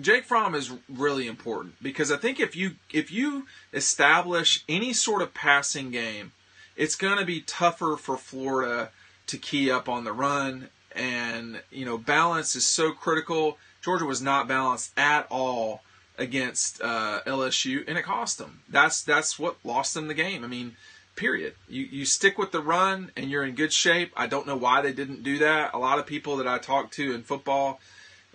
Jake 0.00 0.24
Fromm 0.24 0.54
is 0.54 0.72
really 0.88 1.26
important 1.26 1.82
because 1.82 2.12
I 2.12 2.16
think 2.16 2.38
if 2.38 2.54
you 2.54 2.76
if 2.92 3.10
you 3.10 3.46
establish 3.72 4.62
any 4.68 4.92
sort 4.92 5.20
of 5.20 5.34
passing 5.34 5.90
game, 5.90 6.30
it's 6.76 6.94
going 6.94 7.18
to 7.18 7.24
be 7.24 7.40
tougher 7.40 7.96
for 7.96 8.16
Florida 8.16 8.90
to 9.26 9.36
key 9.36 9.68
up 9.68 9.88
on 9.88 10.04
the 10.04 10.12
run, 10.12 10.68
and 10.92 11.60
you 11.72 11.84
know 11.84 11.98
balance 11.98 12.54
is 12.54 12.64
so 12.64 12.92
critical. 12.92 13.58
Georgia 13.82 14.04
was 14.04 14.22
not 14.22 14.46
balanced 14.46 14.96
at 14.96 15.26
all 15.28 15.82
against 16.18 16.82
uh, 16.82 17.20
LSU, 17.26 17.84
and 17.88 17.96
it 17.96 18.02
cost 18.02 18.38
them. 18.38 18.62
That's 18.68 19.02
that's 19.02 19.38
what 19.38 19.56
lost 19.64 19.94
them 19.94 20.08
the 20.08 20.14
game. 20.14 20.44
I 20.44 20.48
mean, 20.48 20.76
period. 21.18 21.54
You 21.68 21.84
you 21.84 22.04
stick 22.04 22.38
with 22.38 22.52
the 22.52 22.60
run 22.60 23.10
and 23.16 23.30
you're 23.30 23.44
in 23.44 23.54
good 23.54 23.72
shape. 23.72 24.12
I 24.16 24.26
don't 24.26 24.46
know 24.46 24.56
why 24.56 24.82
they 24.82 24.92
didn't 24.92 25.22
do 25.22 25.38
that. 25.38 25.74
A 25.74 25.78
lot 25.78 25.98
of 25.98 26.06
people 26.06 26.36
that 26.36 26.46
I 26.46 26.58
talk 26.58 26.90
to 26.92 27.14
in 27.14 27.22
football 27.22 27.80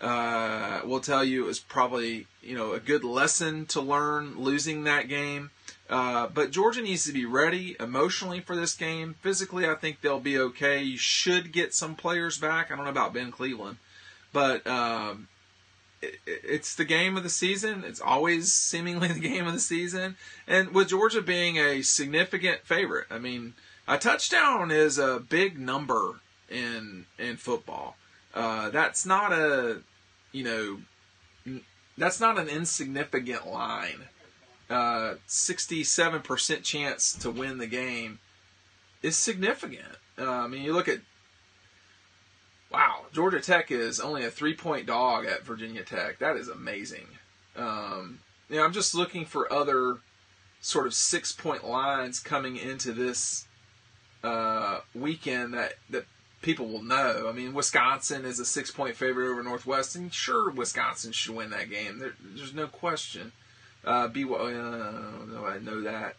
uh, 0.02 0.82
will 0.86 1.00
tell 1.00 1.24
you 1.24 1.44
it 1.44 1.48
was 1.48 1.60
probably 1.60 2.28
you 2.42 2.56
know 2.56 2.74
a 2.74 2.80
good 2.80 3.04
lesson 3.04 3.66
to 3.68 3.82
learn 3.82 4.38
losing 4.38 4.84
that 4.84 5.08
game. 5.08 5.52
Uh, 5.90 6.28
but 6.28 6.52
Georgia 6.52 6.82
needs 6.82 7.06
to 7.06 7.12
be 7.12 7.26
ready 7.26 7.76
emotionally 7.80 8.40
for 8.40 8.56
this 8.56 8.74
game. 8.74 9.16
Physically, 9.22 9.68
I 9.68 9.76
think 9.76 10.02
they'll 10.02 10.20
be 10.20 10.40
okay. 10.40 10.82
You 10.82 10.98
should 10.98 11.52
get 11.52 11.74
some 11.74 11.96
players 11.96 12.38
back. 12.38 12.72
I 12.72 12.76
don't 12.76 12.86
know 12.86 12.92
about 12.92 13.14
Ben 13.14 13.32
Cleveland, 13.32 13.78
but 14.32 14.66
um, 14.66 15.28
it's 16.26 16.76
the 16.76 16.86
game 16.86 17.18
of 17.18 17.24
the 17.24 17.30
season. 17.30 17.84
It's 17.86 18.02
always 18.02 18.52
seemingly 18.52 19.08
the 19.14 19.20
game 19.20 19.48
of 19.48 19.54
the 19.54 19.60
season. 19.60 20.16
And 20.48 20.74
with 20.74 20.90
Georgia 20.90 21.22
being 21.22 21.58
a 21.58 21.82
significant 21.82 22.62
favorite, 22.66 23.08
I 23.10 23.20
mean, 23.20 23.54
a 23.88 23.98
touchdown 23.98 24.72
is 24.72 24.98
a 24.98 25.20
big 25.20 25.60
number 25.60 26.22
in 26.50 27.06
in 27.18 27.38
football. 27.38 27.96
Uh, 28.34 28.70
that's 28.70 29.06
not 29.06 29.32
a, 29.32 29.82
you 30.32 30.44
know, 30.44 31.62
that's 31.98 32.20
not 32.20 32.40
an 32.40 32.50
insignificant 32.50 33.48
line. 33.48 34.06
Uh, 34.70 35.16
67% 35.28 36.64
chance 36.64 37.14
to 37.14 37.30
win 37.30 37.60
the 37.60 37.68
game 37.68 38.20
is 39.04 39.18
significant. 39.18 39.98
Uh, 40.18 40.30
I 40.30 40.48
mean, 40.48 40.64
you 40.64 40.74
look 40.74 40.88
at 40.88 41.02
Wow, 42.74 43.06
Georgia 43.12 43.40
Tech 43.40 43.70
is 43.70 44.00
only 44.00 44.26
a 44.26 44.32
three 44.32 44.56
point 44.56 44.88
dog 44.88 45.26
at 45.28 45.46
Virginia 45.46 45.84
Tech. 45.84 46.18
That 46.18 46.36
is 46.36 46.48
amazing. 46.48 47.08
Um, 47.56 48.20
you 48.50 48.56
know, 48.58 48.64
I'm 48.64 48.74
just 48.74 48.96
looking 48.96 49.26
for 49.26 49.52
other 49.54 49.98
sort 50.60 50.88
of 50.88 50.96
six 50.96 51.32
point 51.32 51.68
lines 51.68 52.20
coming 52.20 52.58
into 52.58 52.92
this 52.92 53.46
uh, 54.24 54.80
weekend 54.96 55.54
that, 55.54 55.74
that 55.92 56.06
people 56.42 56.68
will 56.68 56.82
know. 56.82 57.28
I 57.30 57.32
mean, 57.32 57.54
Wisconsin 57.54 58.26
is 58.26 58.40
a 58.40 58.46
six 58.46 58.72
point 58.72 58.96
favorite 58.96 59.30
over 59.30 59.44
Northwestern. 59.44 60.10
Sure, 60.10 60.50
Wisconsin 60.50 61.12
should 61.12 61.36
win 61.36 61.52
that 61.52 61.70
game. 61.70 62.00
There, 62.00 62.14
there's 62.20 62.56
no 62.56 62.66
question. 62.66 63.34
Uh, 63.86 64.08
BYU, 64.08 64.34
uh, 64.34 65.46
I 65.46 65.60
know 65.60 65.82
that. 65.82 66.16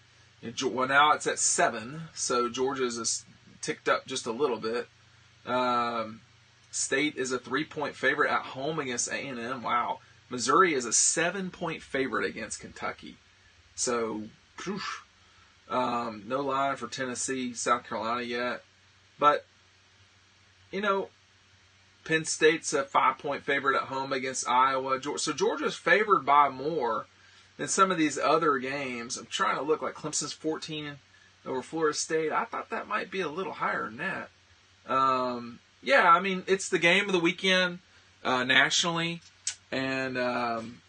Well, 0.63 0.87
now 0.87 1.13
it's 1.13 1.27
at 1.27 1.39
seven, 1.39 2.03
so 2.13 2.49
Georgia's 2.51 3.25
ticked 3.63 3.89
up 3.89 4.07
just 4.07 4.27
a 4.27 4.33
little 4.33 4.59
bit. 4.59 4.87
Um, 5.47 6.21
State 6.75 7.15
is 7.15 7.31
a 7.31 7.39
three-point 7.39 7.95
favorite 7.95 8.33
at 8.33 8.43
home 8.43 8.81
against 8.81 9.09
A&M. 9.09 9.63
Wow. 9.63 10.01
Missouri 10.29 10.75
is 10.75 10.85
a 10.85 10.93
seven-point 10.93 11.83
favorite 11.83 12.29
against 12.29 12.59
Kentucky. 12.59 13.17
So, 13.77 14.25
um, 15.69 16.25
no 16.27 16.41
line 16.41 16.75
for 16.75 16.89
Tennessee, 16.89 17.55
South 17.55 17.89
Carolina 17.89 18.23
yet. 18.23 18.65
But, 19.21 19.47
you 20.73 20.81
know, 20.81 21.11
Penn 22.05 22.25
State's 22.25 22.73
a 22.73 22.83
five 22.83 23.19
point 23.19 23.45
favorite 23.45 23.77
at 23.77 23.89
home 23.89 24.13
against 24.13 24.49
Iowa. 24.49 25.01
So 25.17 25.33
Georgia's 25.33 25.77
favored 25.77 26.27
by 26.27 26.49
more 26.49 27.07
than 27.57 27.69
some 27.69 27.93
of 27.93 27.99
these 27.99 28.19
other 28.19 28.59
games. 28.59 29.17
I'm 29.17 29.27
trying 29.27 29.57
to 29.57 29.63
look 29.63 29.81
like 29.81 29.95
Clemson's 29.95 30.33
14 30.33 30.97
over 31.47 31.63
Florida 31.63 31.97
State. 31.97 32.33
I 32.33 32.45
thought 32.47 32.71
that 32.71 32.89
might 32.89 33.13
be 33.13 33.21
a 33.21 33.29
little 33.29 33.53
higher 33.53 33.85
than 33.85 33.99
that. 33.99 34.31
Um, 34.87 35.61
yeah, 35.85 36.09
I 36.09 36.21
mean, 36.21 36.43
it's 36.47 36.69
the 36.69 36.79
game 36.79 37.07
of 37.07 37.13
the 37.13 37.21
weekend 37.21 37.79
uh, 38.25 38.45
nationally. 38.45 39.21
And, 39.71 40.17
um, 40.19 40.81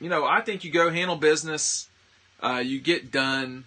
you 0.00 0.08
know, 0.08 0.24
I 0.24 0.40
think 0.40 0.64
you 0.64 0.70
go 0.70 0.90
handle 0.90 1.16
business, 1.16 1.88
uh, 2.40 2.62
you 2.64 2.80
get 2.80 3.10
done 3.10 3.64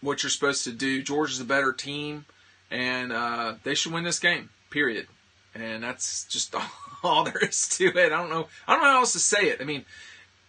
what 0.00 0.22
you're 0.22 0.30
supposed 0.30 0.64
to 0.64 0.72
do. 0.72 1.02
Georgia's 1.02 1.40
a 1.40 1.44
better 1.44 1.72
team, 1.72 2.24
and 2.70 3.12
uh, 3.12 3.54
they 3.64 3.74
should 3.74 3.92
win 3.92 4.04
this 4.04 4.18
game, 4.18 4.50
period. 4.70 5.06
And 5.54 5.82
that's 5.82 6.24
just 6.24 6.54
all, 6.54 6.70
all 7.02 7.24
there 7.24 7.38
is 7.38 7.68
to 7.70 7.86
it. 7.86 8.12
I 8.12 8.16
don't 8.16 8.30
know. 8.30 8.48
I 8.66 8.74
don't 8.74 8.82
know 8.82 8.90
how 8.90 9.00
else 9.00 9.12
to 9.12 9.18
say 9.18 9.48
it. 9.48 9.60
I 9.60 9.64
mean, 9.64 9.84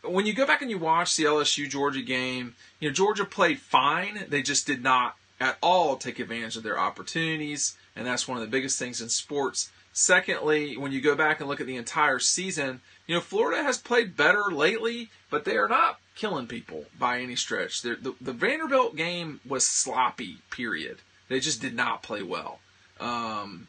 when 0.04 0.26
you 0.26 0.34
go 0.34 0.46
back 0.46 0.62
and 0.62 0.72
you 0.72 0.78
watch 0.78 1.16
the 1.16 1.24
LSU 1.24 1.70
Georgia 1.70 2.02
game, 2.02 2.56
you 2.80 2.90
know 2.90 2.94
Georgia 2.94 3.26
played 3.26 3.60
fine. 3.60 4.26
They 4.30 4.42
just 4.42 4.66
did 4.66 4.84
not 4.84 5.16
at 5.40 5.58
all 5.62 5.96
take 5.96 6.20
advantage 6.20 6.58
of 6.58 6.64
their 6.64 6.80
opportunities, 6.80 7.76
and 8.00 8.08
that's 8.08 8.28
one 8.28 8.38
of 8.38 8.42
the 8.42 8.50
biggest 8.50 8.80
things 8.80 9.02
in 9.02 9.10
sports. 9.10 9.70
Secondly, 9.92 10.78
when 10.78 10.94
you 10.94 11.02
go 11.02 11.16
back 11.16 11.42
and 11.42 11.50
look 11.50 11.60
at 11.60 11.68
the 11.68 11.76
entire 11.76 12.18
season, 12.18 12.80
you 13.06 13.16
know 13.16 13.22
Florida 13.22 13.62
has 13.62 13.78
played 13.78 14.16
better 14.16 14.44
lately, 14.50 15.10
but 15.30 15.44
they 15.44 15.58
are 15.58 15.68
not 15.68 16.00
killing 16.16 16.48
people 16.48 16.86
by 16.98 17.20
any 17.20 17.36
stretch. 17.36 17.82
The, 17.82 18.16
the, 18.22 18.32
Vanderbilt 18.32 18.96
game 18.96 19.42
was 19.46 19.66
sloppy. 19.66 20.38
Period. 20.50 21.00
They 21.28 21.42
just 21.42 21.62
did 21.62 21.76
not 21.76 22.02
play 22.02 22.24
well. 22.24 22.60
Um, 23.02 23.68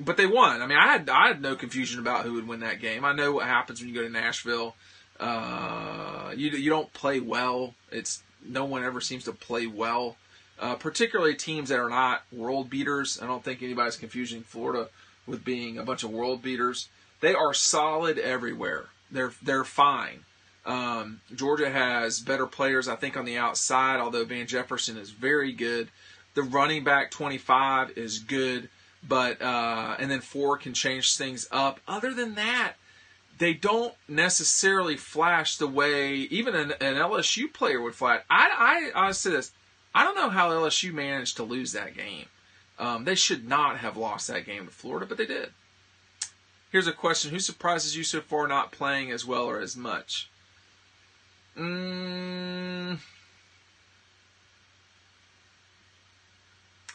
but 0.00 0.16
they 0.16 0.26
won. 0.26 0.60
I 0.62 0.66
mean, 0.66 0.78
I 0.78 0.88
had 0.88 1.08
I 1.08 1.28
had 1.28 1.40
no 1.40 1.54
confusion 1.54 2.00
about 2.00 2.24
who 2.24 2.32
would 2.34 2.48
win 2.48 2.60
that 2.60 2.80
game. 2.80 3.04
I 3.04 3.12
know 3.12 3.32
what 3.32 3.46
happens 3.46 3.80
when 3.80 3.88
you 3.88 3.94
go 3.94 4.02
to 4.02 4.10
Nashville. 4.10 4.74
Uh, 5.20 6.32
you 6.34 6.50
you 6.50 6.70
don't 6.70 6.92
play 6.92 7.20
well. 7.20 7.74
It's 7.92 8.22
no 8.44 8.64
one 8.64 8.82
ever 8.82 9.00
seems 9.00 9.24
to 9.24 9.32
play 9.32 9.66
well, 9.66 10.16
uh, 10.60 10.74
particularly 10.76 11.34
teams 11.34 11.70
that 11.70 11.78
are 11.78 11.88
not 11.88 12.22
world 12.30 12.70
beaters. 12.70 13.18
I 13.20 13.26
don't 13.26 13.42
think 13.42 13.62
anybody's 13.62 13.96
confusing 13.96 14.42
Florida 14.42 14.88
with 15.26 15.44
being 15.44 15.78
a 15.78 15.82
bunch 15.82 16.04
of 16.04 16.10
world 16.10 16.42
beaters. 16.42 16.88
They 17.20 17.34
are 17.34 17.54
solid 17.54 18.18
everywhere. 18.18 18.86
They're 19.10 19.32
they're 19.42 19.64
fine. 19.64 20.24
Um, 20.66 21.20
Georgia 21.34 21.70
has 21.70 22.20
better 22.20 22.46
players, 22.46 22.86
I 22.86 22.96
think, 22.96 23.16
on 23.16 23.24
the 23.24 23.38
outside. 23.38 23.98
Although 23.98 24.24
Van 24.24 24.46
Jefferson 24.46 24.96
is 24.96 25.10
very 25.10 25.52
good, 25.52 25.88
the 26.34 26.42
running 26.42 26.84
back 26.84 27.10
25 27.10 27.96
is 27.96 28.18
good, 28.18 28.68
but 29.06 29.40
uh, 29.40 29.96
and 29.98 30.10
then 30.10 30.20
four 30.20 30.58
can 30.58 30.74
change 30.74 31.16
things 31.16 31.48
up. 31.50 31.80
Other 31.88 32.12
than 32.12 32.34
that, 32.34 32.74
they 33.38 33.54
don't 33.54 33.94
necessarily 34.06 34.96
flash 34.96 35.56
the 35.56 35.66
way 35.66 36.12
even 36.14 36.54
an, 36.54 36.72
an 36.72 36.94
LSU 36.96 37.52
player 37.52 37.80
would 37.80 37.94
flash. 37.94 38.22
I, 38.28 38.90
I, 38.94 39.08
I 39.08 39.12
say 39.12 39.30
this. 39.30 39.52
I 39.94 40.04
don't 40.04 40.14
know 40.14 40.30
how 40.30 40.50
LSU 40.50 40.92
managed 40.92 41.36
to 41.36 41.42
lose 41.42 41.72
that 41.72 41.96
game. 41.96 42.26
Um, 42.78 43.04
they 43.04 43.14
should 43.14 43.46
not 43.46 43.78
have 43.78 43.96
lost 43.96 44.28
that 44.28 44.46
game 44.46 44.66
to 44.66 44.72
Florida, 44.72 45.06
but 45.06 45.18
they 45.18 45.26
did. 45.26 45.50
Here's 46.70 46.86
a 46.86 46.92
question: 46.92 47.30
Who 47.30 47.40
surprises 47.40 47.96
you 47.96 48.04
so 48.04 48.20
far 48.20 48.46
not 48.46 48.72
playing 48.72 49.10
as 49.10 49.26
well 49.26 49.44
or 49.44 49.60
as 49.60 49.76
much? 49.76 50.30
Mm, 51.58 52.98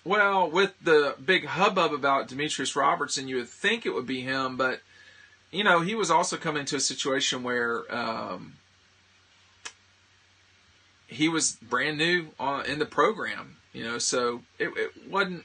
well, 0.06 0.50
with 0.50 0.74
the 0.82 1.16
big 1.24 1.46
hubbub 1.46 1.94
about 1.94 2.30
Demetrius 2.30 2.76
Robertson, 2.76 3.28
you 3.28 3.36
would 3.36 3.50
think 3.50 3.86
it 3.86 3.94
would 3.94 4.08
be 4.08 4.22
him, 4.22 4.56
but 4.56 4.82
you 5.52 5.64
know, 5.64 5.82
he 5.82 5.96
was 5.96 6.10
also 6.10 6.38
coming 6.38 6.62
into 6.62 6.76
a 6.78 6.82
situation 6.82 7.44
where 7.44 7.84
um, 7.94 8.54
he 11.08 11.30
was 11.30 11.54
brand 11.62 11.98
new 11.98 12.28
on, 12.40 12.66
in 12.66 12.80
the 12.80 12.86
program. 12.86 13.58
You 13.74 13.84
know, 13.84 13.98
so 13.98 14.42
it, 14.58 14.70
it 14.76 15.10
wasn't. 15.10 15.44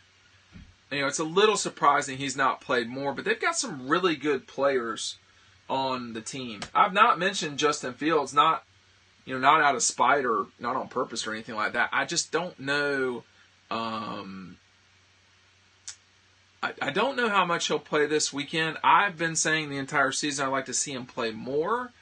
You 0.90 1.03
know, 1.03 1.07
it's 1.07 1.20
a 1.20 1.25
little 1.25 1.57
surprising 1.57 2.18
he's 2.18 2.37
not 2.37 2.61
played 2.61 2.88
more, 2.88 3.12
but 3.12 3.25
they've 3.25 3.40
got 3.40 3.57
some 3.57 3.88
really 3.88 4.16
good 4.16 4.49
players 4.49 5.18
on 5.68 6.14
the 6.14 6.20
team. 6.20 6.61
I've 6.75 6.92
not 6.92 7.18
mentioned 7.18 7.59
Justin 7.59 7.94
Fields, 7.94 8.35
not 8.35 8.64
you 9.25 9.35
know, 9.35 9.40
not 9.40 9.61
out 9.62 9.77
of 9.77 9.83
spite 9.83 10.25
or 10.25 10.46
not 10.59 10.75
on 10.75 10.88
purpose 10.88 11.27
or 11.27 11.33
anything 11.33 11.55
like 11.55 11.75
that. 11.75 11.90
I 11.92 12.05
just 12.05 12.33
don't 12.33 12.59
know 12.59 13.23
um, 13.70 14.57
I, 16.62 16.73
I 16.83 16.90
don't 16.90 17.16
know 17.16 17.29
how 17.29 17.44
much 17.44 17.68
he'll 17.68 17.79
play 17.79 18.07
this 18.07 18.33
weekend. 18.33 18.77
I've 18.83 19.16
been 19.16 19.37
saying 19.37 19.70
the 19.70 19.79
entire 19.79 20.12
season 20.12 20.46
I'd 20.46 20.51
like 20.51 20.66
to 20.66 20.75
see 20.75 20.92
him 20.92 21.07
play 21.07 21.31
more. 21.31 21.92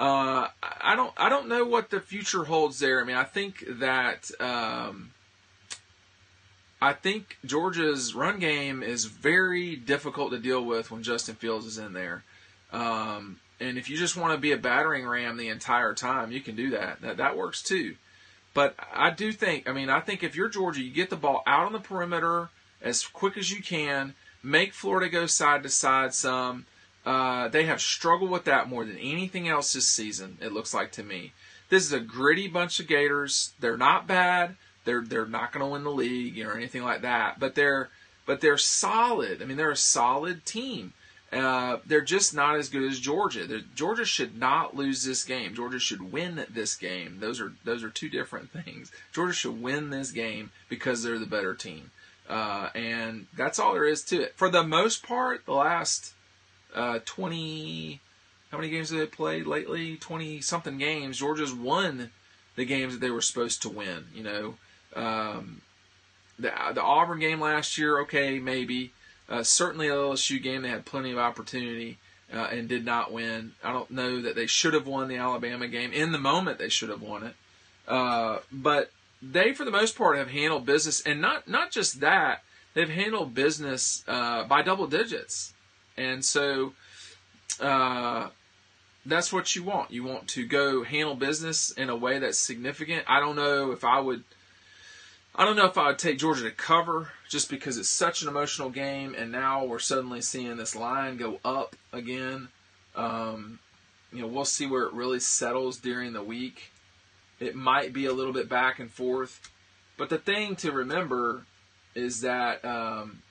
Uh, 0.00 0.48
I 0.80 0.96
don't 0.96 1.12
I 1.18 1.28
don't 1.28 1.46
know 1.46 1.66
what 1.66 1.90
the 1.90 2.00
future 2.00 2.44
holds 2.44 2.78
there. 2.78 3.02
I 3.02 3.04
mean, 3.04 3.16
I 3.16 3.24
think 3.24 3.62
that 3.68 4.30
um, 4.40 5.10
I 6.80 6.94
think 6.94 7.36
Georgia's 7.44 8.14
run 8.14 8.38
game 8.38 8.82
is 8.82 9.04
very 9.04 9.76
difficult 9.76 10.30
to 10.30 10.38
deal 10.38 10.64
with 10.64 10.90
when 10.90 11.02
Justin 11.02 11.34
Fields 11.34 11.66
is 11.66 11.76
in 11.76 11.92
there. 11.92 12.24
Um, 12.72 13.40
and 13.60 13.76
if 13.76 13.90
you 13.90 13.98
just 13.98 14.16
want 14.16 14.32
to 14.32 14.40
be 14.40 14.52
a 14.52 14.56
battering 14.56 15.06
ram 15.06 15.36
the 15.36 15.48
entire 15.48 15.92
time, 15.92 16.32
you 16.32 16.40
can 16.40 16.56
do 16.56 16.70
that. 16.70 17.02
That 17.02 17.18
that 17.18 17.36
works 17.36 17.62
too. 17.62 17.96
But 18.54 18.74
I 18.94 19.10
do 19.10 19.32
think, 19.32 19.68
I 19.68 19.72
mean, 19.72 19.90
I 19.90 20.00
think 20.00 20.22
if 20.22 20.34
you're 20.34 20.48
Georgia, 20.48 20.82
you 20.82 20.90
get 20.90 21.10
the 21.10 21.16
ball 21.16 21.42
out 21.46 21.66
on 21.66 21.72
the 21.72 21.78
perimeter 21.78 22.48
as 22.80 23.06
quick 23.06 23.36
as 23.36 23.50
you 23.50 23.62
can. 23.62 24.14
Make 24.42 24.72
Florida 24.72 25.10
go 25.10 25.26
side 25.26 25.62
to 25.64 25.68
side 25.68 26.14
some. 26.14 26.64
Uh, 27.04 27.48
they 27.48 27.64
have 27.64 27.80
struggled 27.80 28.30
with 28.30 28.44
that 28.44 28.68
more 28.68 28.84
than 28.84 28.98
anything 28.98 29.48
else 29.48 29.72
this 29.72 29.88
season. 29.88 30.36
It 30.40 30.52
looks 30.52 30.74
like 30.74 30.92
to 30.92 31.02
me. 31.02 31.32
This 31.70 31.84
is 31.84 31.92
a 31.92 32.00
gritty 32.00 32.48
bunch 32.48 32.80
of 32.80 32.88
Gators. 32.88 33.52
They're 33.60 33.76
not 33.76 34.06
bad. 34.06 34.56
They're 34.84 35.02
they're 35.02 35.26
not 35.26 35.52
going 35.52 35.64
to 35.64 35.72
win 35.72 35.84
the 35.84 35.90
league 35.90 36.38
or 36.40 36.56
anything 36.56 36.82
like 36.82 37.02
that. 37.02 37.38
But 37.38 37.54
they're 37.54 37.90
but 38.26 38.40
they're 38.40 38.58
solid. 38.58 39.40
I 39.40 39.44
mean, 39.44 39.56
they're 39.56 39.70
a 39.70 39.76
solid 39.76 40.44
team. 40.44 40.92
Uh, 41.32 41.78
they're 41.86 42.00
just 42.00 42.34
not 42.34 42.56
as 42.56 42.68
good 42.68 42.82
as 42.82 42.98
Georgia. 42.98 43.46
They're, 43.46 43.60
Georgia 43.74 44.04
should 44.04 44.36
not 44.36 44.74
lose 44.74 45.04
this 45.04 45.22
game. 45.22 45.54
Georgia 45.54 45.78
should 45.78 46.12
win 46.12 46.44
this 46.50 46.74
game. 46.74 47.18
Those 47.20 47.40
are 47.40 47.52
those 47.64 47.84
are 47.84 47.90
two 47.90 48.08
different 48.08 48.50
things. 48.64 48.90
Georgia 49.12 49.32
should 49.32 49.62
win 49.62 49.90
this 49.90 50.10
game 50.10 50.50
because 50.68 51.02
they're 51.02 51.18
the 51.18 51.26
better 51.26 51.54
team. 51.54 51.92
Uh, 52.28 52.70
and 52.74 53.26
that's 53.36 53.58
all 53.58 53.74
there 53.74 53.86
is 53.86 54.02
to 54.04 54.22
it. 54.22 54.34
For 54.36 54.48
the 54.48 54.62
most 54.62 55.04
part, 55.04 55.46
the 55.46 55.52
last 55.52 56.14
uh, 56.74 57.00
20, 57.04 58.00
how 58.50 58.58
many 58.58 58.70
games 58.70 58.90
have 58.90 58.98
they 58.98 59.06
played 59.06 59.46
lately? 59.46 59.96
20 59.96 60.40
something 60.40 60.78
games. 60.78 61.18
Georgia's 61.18 61.52
won 61.52 62.10
the 62.56 62.64
games 62.64 62.94
that 62.94 63.00
they 63.00 63.10
were 63.10 63.20
supposed 63.20 63.62
to 63.62 63.68
win. 63.68 64.06
You 64.14 64.22
know, 64.24 64.54
um, 64.94 65.62
the, 66.38 66.52
the 66.74 66.82
Auburn 66.82 67.20
game 67.20 67.40
last 67.40 67.78
year, 67.78 68.00
okay, 68.00 68.38
maybe. 68.38 68.92
Uh, 69.28 69.42
certainly 69.44 69.88
the 69.88 69.94
LSU 69.94 70.42
game, 70.42 70.62
they 70.62 70.68
had 70.68 70.84
plenty 70.84 71.12
of 71.12 71.18
opportunity 71.18 71.98
uh, 72.32 72.48
and 72.50 72.68
did 72.68 72.84
not 72.84 73.12
win. 73.12 73.52
I 73.62 73.72
don't 73.72 73.90
know 73.90 74.20
that 74.22 74.34
they 74.34 74.46
should 74.46 74.74
have 74.74 74.86
won 74.86 75.08
the 75.08 75.16
Alabama 75.16 75.68
game. 75.68 75.92
In 75.92 76.12
the 76.12 76.18
moment, 76.18 76.58
they 76.58 76.68
should 76.68 76.88
have 76.88 77.02
won 77.02 77.24
it. 77.24 77.34
Uh, 77.86 78.38
but 78.52 78.90
they, 79.22 79.52
for 79.52 79.64
the 79.64 79.70
most 79.70 79.96
part, 79.96 80.16
have 80.16 80.30
handled 80.30 80.64
business, 80.66 81.00
and 81.02 81.20
not 81.20 81.48
not 81.48 81.70
just 81.70 82.00
that, 82.00 82.42
they've 82.74 82.88
handled 82.88 83.34
business 83.34 84.04
uh, 84.06 84.44
by 84.44 84.62
double 84.62 84.86
digits, 84.86 85.52
and 85.96 86.24
so 86.24 86.72
uh, 87.60 88.28
that's 89.06 89.32
what 89.32 89.54
you 89.54 89.62
want. 89.62 89.90
You 89.90 90.04
want 90.04 90.28
to 90.28 90.46
go 90.46 90.84
handle 90.84 91.14
business 91.14 91.70
in 91.70 91.88
a 91.88 91.96
way 91.96 92.18
that's 92.18 92.38
significant. 92.38 93.04
I 93.08 93.20
don't 93.20 93.36
know 93.36 93.72
if 93.72 93.84
I 93.84 94.00
would. 94.00 94.24
I 95.34 95.44
don't 95.44 95.56
know 95.56 95.66
if 95.66 95.78
I 95.78 95.88
would 95.88 95.98
take 95.98 96.18
Georgia 96.18 96.44
to 96.44 96.50
cover 96.50 97.12
just 97.28 97.48
because 97.48 97.78
it's 97.78 97.88
such 97.88 98.22
an 98.22 98.28
emotional 98.28 98.68
game, 98.68 99.14
and 99.16 99.30
now 99.30 99.64
we're 99.64 99.78
suddenly 99.78 100.20
seeing 100.20 100.56
this 100.56 100.74
line 100.74 101.16
go 101.16 101.38
up 101.44 101.76
again. 101.92 102.48
Um, 102.96 103.60
you 104.12 104.22
know, 104.22 104.26
we'll 104.26 104.44
see 104.44 104.66
where 104.66 104.84
it 104.84 104.92
really 104.92 105.20
settles 105.20 105.78
during 105.78 106.12
the 106.12 106.22
week. 106.22 106.72
It 107.38 107.54
might 107.54 107.92
be 107.92 108.06
a 108.06 108.12
little 108.12 108.32
bit 108.32 108.48
back 108.48 108.80
and 108.80 108.90
forth. 108.90 109.40
But 109.96 110.08
the 110.08 110.18
thing 110.18 110.56
to 110.56 110.72
remember 110.72 111.44
is 111.94 112.22
that 112.22 112.64
um, 112.64 113.22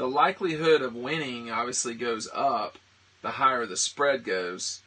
the 0.00 0.08
likelihood 0.08 0.80
of 0.80 0.94
winning 0.94 1.50
obviously 1.50 1.92
goes 1.92 2.26
up 2.32 2.78
the 3.20 3.32
higher 3.32 3.66
the 3.66 3.76
spread 3.76 4.24
goes. 4.24 4.80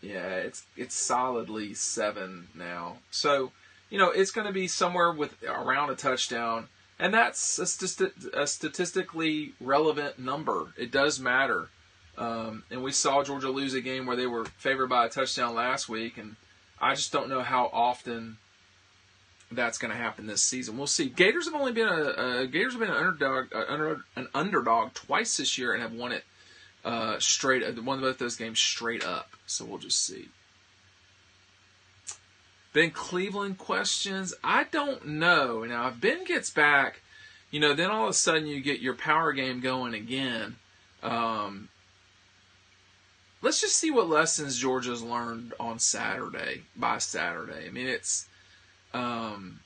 Yeah, 0.00 0.38
it's 0.38 0.66
it's 0.76 0.96
solidly 0.96 1.72
seven 1.74 2.48
now. 2.52 2.96
So 3.12 3.52
you 3.90 3.98
know 3.98 4.10
it's 4.10 4.32
going 4.32 4.48
to 4.48 4.52
be 4.52 4.66
somewhere 4.66 5.12
with 5.12 5.40
around 5.44 5.90
a 5.90 5.94
touchdown, 5.94 6.66
and 6.98 7.14
that's 7.14 7.60
a, 7.60 7.66
st- 7.66 8.12
a 8.34 8.44
statistically 8.44 9.52
relevant 9.60 10.18
number. 10.18 10.74
It 10.76 10.90
does 10.90 11.20
matter. 11.20 11.68
Um, 12.18 12.64
and 12.72 12.82
we 12.82 12.90
saw 12.90 13.22
Georgia 13.22 13.50
lose 13.50 13.74
a 13.74 13.80
game 13.80 14.04
where 14.04 14.16
they 14.16 14.26
were 14.26 14.46
favored 14.46 14.88
by 14.88 15.06
a 15.06 15.10
touchdown 15.10 15.54
last 15.54 15.88
week, 15.88 16.18
and 16.18 16.34
I 16.80 16.96
just 16.96 17.12
don't 17.12 17.30
know 17.30 17.42
how 17.42 17.70
often 17.72 18.38
that's 19.54 19.78
going 19.78 19.90
to 19.90 19.96
happen 19.96 20.26
this 20.26 20.42
season. 20.42 20.76
We'll 20.76 20.86
see. 20.86 21.08
Gators 21.08 21.46
have 21.46 21.54
only 21.54 21.72
been 21.72 21.88
a, 21.88 22.40
a 22.40 22.46
Gators 22.46 22.72
have 22.72 22.80
been 22.80 22.90
an 22.90 22.96
underdog, 22.96 23.54
under, 23.54 24.00
an 24.16 24.28
underdog 24.34 24.94
twice 24.94 25.36
this 25.36 25.58
year 25.58 25.72
and 25.72 25.82
have 25.82 25.92
won 25.92 26.12
it 26.12 26.24
uh, 26.84 27.18
straight. 27.18 27.62
Uh, 27.62 27.80
won 27.82 28.00
both 28.00 28.18
those 28.18 28.36
games 28.36 28.58
straight 28.58 29.04
up. 29.04 29.30
So 29.46 29.64
we'll 29.64 29.78
just 29.78 30.04
see. 30.04 30.28
Ben 32.72 32.90
Cleveland 32.90 33.58
questions. 33.58 34.34
I 34.42 34.64
don't 34.64 35.06
know. 35.06 35.64
Now, 35.64 35.88
if 35.88 36.00
Ben 36.00 36.24
gets 36.24 36.50
back, 36.50 37.02
you 37.50 37.60
know, 37.60 37.74
then 37.74 37.90
all 37.90 38.04
of 38.04 38.10
a 38.10 38.14
sudden 38.14 38.46
you 38.46 38.60
get 38.60 38.80
your 38.80 38.94
power 38.94 39.32
game 39.32 39.60
going 39.60 39.92
again. 39.94 40.56
Um, 41.02 41.68
let's 43.42 43.60
just 43.60 43.76
see 43.76 43.90
what 43.90 44.08
lessons 44.08 44.58
Georgia's 44.58 45.02
learned 45.02 45.52
on 45.60 45.78
Saturday 45.78 46.62
by 46.74 46.98
Saturday. 46.98 47.66
I 47.66 47.70
mean, 47.70 47.88
it's 47.88 48.26
um, 48.94 49.60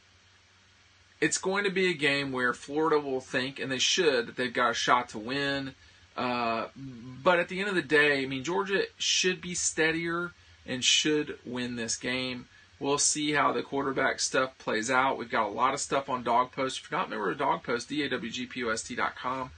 it's 1.21 1.39
going 1.39 1.65
to 1.65 1.71
be 1.71 1.91
a 1.91 1.95
game 1.95 2.33
where 2.33 2.53
Florida 2.53 2.99
will 2.99 3.21
think, 3.21 3.59
and 3.59 3.71
they 3.71 3.79
should, 3.79 4.27
that 4.27 4.37
they've 4.37 4.53
got 4.53 4.71
a 4.71 4.75
shot 4.75 5.09
to 5.11 5.19
win. 5.19 5.75
Uh, 6.17 6.69
but 6.77 7.39
at 7.39 7.49
the 7.49 7.61
end 7.61 7.69
of 7.69 7.75
the 7.75 7.83
day, 7.83 8.23
I 8.23 8.27
mean, 8.27 8.45
Georgia 8.45 8.85
should 8.99 9.41
be 9.41 9.55
steadier 9.55 10.33
and 10.67 10.83
should 10.83 11.39
win 11.45 11.77
this 11.77 11.97
game. 11.97 12.47
We'll 12.79 12.99
see 12.99 13.33
how 13.33 13.53
the 13.53 13.63
quarterback 13.63 14.21
stuff 14.21 14.57
plays 14.59 14.91
out. 14.91 15.17
We've 15.17 15.31
got 15.31 15.49
a 15.49 15.53
lot 15.53 15.73
of 15.73 15.81
stuff 15.81 16.11
on 16.11 16.23
Dawg 16.23 16.53
Post. 16.53 16.81
If 16.81 16.91
you're 16.91 16.99
not 16.99 17.09
a 17.09 17.11
member 17.11 17.31
of 17.31 17.39
Dawg 17.39 17.63
Post, 17.63 17.89
dawgpost.com. 17.89 19.51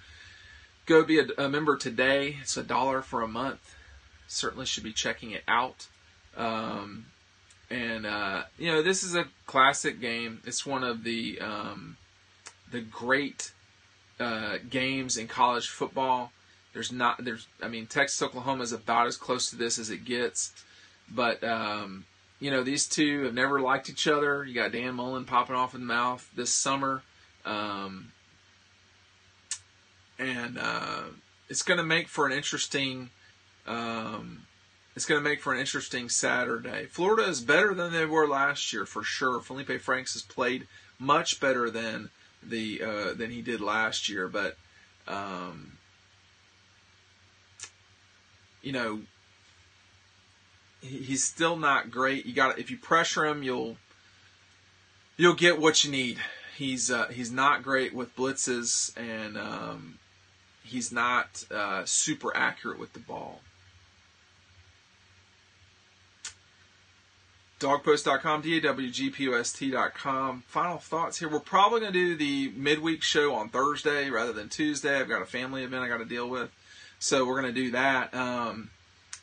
Go 0.86 1.04
be 1.04 1.18
a, 1.18 1.26
a 1.36 1.48
member 1.48 1.76
today. 1.76 2.36
It's 2.40 2.56
a 2.56 2.62
dollar 2.62 3.02
for 3.02 3.22
a 3.22 3.28
month. 3.28 3.74
Certainly 4.28 4.66
should 4.66 4.84
be 4.84 4.92
checking 4.92 5.32
it 5.32 5.42
out. 5.48 5.88
Um, 6.36 7.06
and 7.70 8.06
uh, 8.06 8.42
you 8.58 8.72
know, 8.72 8.82
this 8.82 9.02
is 9.02 9.14
a 9.14 9.26
classic 9.46 10.00
game. 10.00 10.40
It's 10.46 10.64
one 10.64 10.84
of 10.84 11.04
the 11.04 11.38
um, 11.40 11.96
the 12.70 12.80
great 12.80 13.52
uh, 14.18 14.58
games 14.68 15.16
in 15.16 15.28
college 15.28 15.68
football. 15.68 16.32
There's 16.72 16.92
not 16.92 17.24
there's 17.24 17.46
I 17.62 17.68
mean 17.68 17.86
Texas 17.86 18.22
Oklahoma 18.22 18.62
is 18.62 18.72
about 18.72 19.06
as 19.06 19.16
close 19.16 19.50
to 19.50 19.56
this 19.56 19.78
as 19.78 19.90
it 19.90 20.04
gets, 20.04 20.52
but 21.10 21.42
um, 21.44 22.04
you 22.40 22.50
know 22.50 22.62
these 22.62 22.86
two 22.86 23.24
have 23.24 23.34
never 23.34 23.60
liked 23.60 23.90
each 23.90 24.06
other. 24.06 24.44
You 24.44 24.54
got 24.54 24.72
Dan 24.72 24.94
Mullen 24.94 25.24
popping 25.24 25.56
off 25.56 25.74
in 25.74 25.80
the 25.80 25.86
mouth 25.86 26.28
this 26.34 26.52
summer, 26.52 27.02
um, 27.44 28.12
and 30.18 30.58
uh, 30.58 31.02
it's 31.50 31.62
going 31.62 31.78
to 31.78 31.84
make 31.84 32.08
for 32.08 32.26
an 32.26 32.32
interesting 32.32 33.10
um, 33.66 34.46
it's 34.98 35.06
going 35.06 35.22
to 35.22 35.30
make 35.30 35.40
for 35.40 35.54
an 35.54 35.60
interesting 35.60 36.08
Saturday. 36.08 36.86
Florida 36.86 37.28
is 37.28 37.40
better 37.40 37.72
than 37.72 37.92
they 37.92 38.04
were 38.04 38.26
last 38.26 38.72
year 38.72 38.84
for 38.84 39.04
sure. 39.04 39.38
Felipe 39.40 39.80
Franks 39.80 40.14
has 40.14 40.22
played 40.22 40.66
much 40.98 41.38
better 41.38 41.70
than 41.70 42.10
the 42.42 42.82
uh, 42.82 43.14
than 43.14 43.30
he 43.30 43.40
did 43.40 43.60
last 43.60 44.08
year, 44.08 44.26
but 44.26 44.56
um, 45.06 45.78
you 48.60 48.72
know 48.72 49.02
he's 50.80 51.22
still 51.22 51.56
not 51.56 51.92
great. 51.92 52.26
You 52.26 52.34
got 52.34 52.58
if 52.58 52.68
you 52.68 52.76
pressure 52.76 53.24
him, 53.24 53.44
you'll 53.44 53.76
you'll 55.16 55.34
get 55.34 55.60
what 55.60 55.84
you 55.84 55.92
need. 55.92 56.18
He's 56.56 56.90
uh, 56.90 57.06
he's 57.06 57.30
not 57.30 57.62
great 57.62 57.94
with 57.94 58.16
blitzes, 58.16 58.90
and 58.96 59.38
um, 59.38 60.00
he's 60.64 60.90
not 60.90 61.44
uh, 61.52 61.82
super 61.84 62.36
accurate 62.36 62.80
with 62.80 62.94
the 62.94 62.98
ball. 62.98 63.42
dawgpost.com, 67.58 68.42
D-A-W-G-P-O-S-T.com. 68.42 70.44
Final 70.46 70.78
thoughts 70.78 71.18
here. 71.18 71.28
We're 71.28 71.40
probably 71.40 71.80
going 71.80 71.92
to 71.92 71.98
do 71.98 72.16
the 72.16 72.52
midweek 72.56 73.02
show 73.02 73.34
on 73.34 73.48
Thursday 73.48 74.10
rather 74.10 74.32
than 74.32 74.48
Tuesday. 74.48 75.00
I've 75.00 75.08
got 75.08 75.22
a 75.22 75.26
family 75.26 75.64
event 75.64 75.82
I 75.82 75.88
got 75.88 75.98
to 75.98 76.04
deal 76.04 76.28
with. 76.28 76.50
So 77.00 77.26
we're 77.26 77.40
going 77.40 77.52
to 77.52 77.60
do 77.60 77.72
that. 77.72 78.14
Um, 78.14 78.70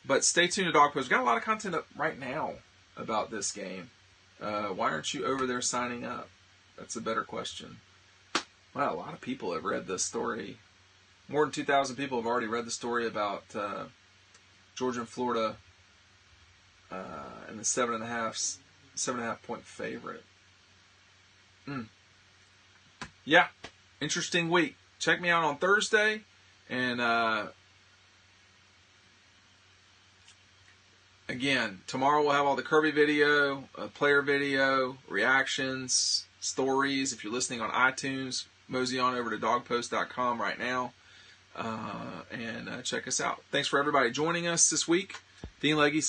but 0.06 0.22
stay 0.24 0.48
tuned 0.48 0.66
to 0.66 0.72
Dawg 0.72 0.92
Post. 0.92 1.06
We've 1.06 1.10
got 1.10 1.22
a 1.22 1.24
lot 1.24 1.38
of 1.38 1.44
content 1.44 1.74
up 1.74 1.86
right 1.96 2.18
now 2.18 2.54
about 2.96 3.30
this 3.30 3.52
game. 3.52 3.90
Uh, 4.40 4.66
why 4.66 4.90
aren't 4.90 5.14
you 5.14 5.24
over 5.24 5.46
there 5.46 5.62
signing 5.62 6.04
up? 6.04 6.28
That's 6.76 6.96
a 6.96 7.00
better 7.00 7.24
question. 7.24 7.78
Wow, 8.74 8.94
a 8.94 8.96
lot 8.96 9.14
of 9.14 9.22
people 9.22 9.54
have 9.54 9.64
read 9.64 9.86
this 9.86 10.04
story. 10.04 10.58
More 11.28 11.44
than 11.44 11.52
2,000 11.52 11.96
people 11.96 12.18
have 12.18 12.26
already 12.26 12.46
read 12.46 12.66
the 12.66 12.70
story 12.70 13.06
about 13.06 13.44
uh, 13.54 13.84
Georgia 14.74 15.00
and 15.00 15.08
Florida 15.08 15.56
uh, 16.90 17.46
and 17.48 17.58
the 17.58 17.64
seven 17.64 17.94
and 17.96 18.04
a 18.04 18.06
half, 18.06 18.38
seven 18.94 19.20
and 19.20 19.28
a 19.28 19.32
half 19.32 19.42
point 19.42 19.62
favorite. 19.62 20.24
Mm. 21.66 21.86
Yeah, 23.24 23.48
interesting 24.00 24.50
week. 24.50 24.76
Check 24.98 25.20
me 25.20 25.28
out 25.28 25.44
on 25.44 25.58
Thursday, 25.58 26.22
and 26.70 27.00
uh, 27.00 27.46
again 31.28 31.80
tomorrow 31.86 32.22
we'll 32.22 32.32
have 32.32 32.46
all 32.46 32.56
the 32.56 32.62
Kirby 32.62 32.92
video, 32.92 33.64
uh, 33.76 33.88
player 33.88 34.22
video, 34.22 34.98
reactions, 35.08 36.26
stories. 36.40 37.12
If 37.12 37.24
you're 37.24 37.32
listening 37.32 37.60
on 37.60 37.70
iTunes, 37.70 38.46
mosey 38.68 38.98
on 38.98 39.14
over 39.14 39.30
to 39.30 39.38
dawgpost.com 39.38 40.40
right 40.40 40.58
now. 40.58 40.92
Uh, 41.54 42.22
and 42.30 42.68
uh, 42.68 42.82
check 42.82 43.08
us 43.08 43.20
out. 43.20 43.42
Thanks 43.50 43.68
for 43.68 43.78
everybody 43.78 44.10
joining 44.10 44.46
us 44.46 44.68
this 44.68 44.86
week. 44.86 45.16
Dean 45.60 45.76
Legge 45.76 46.02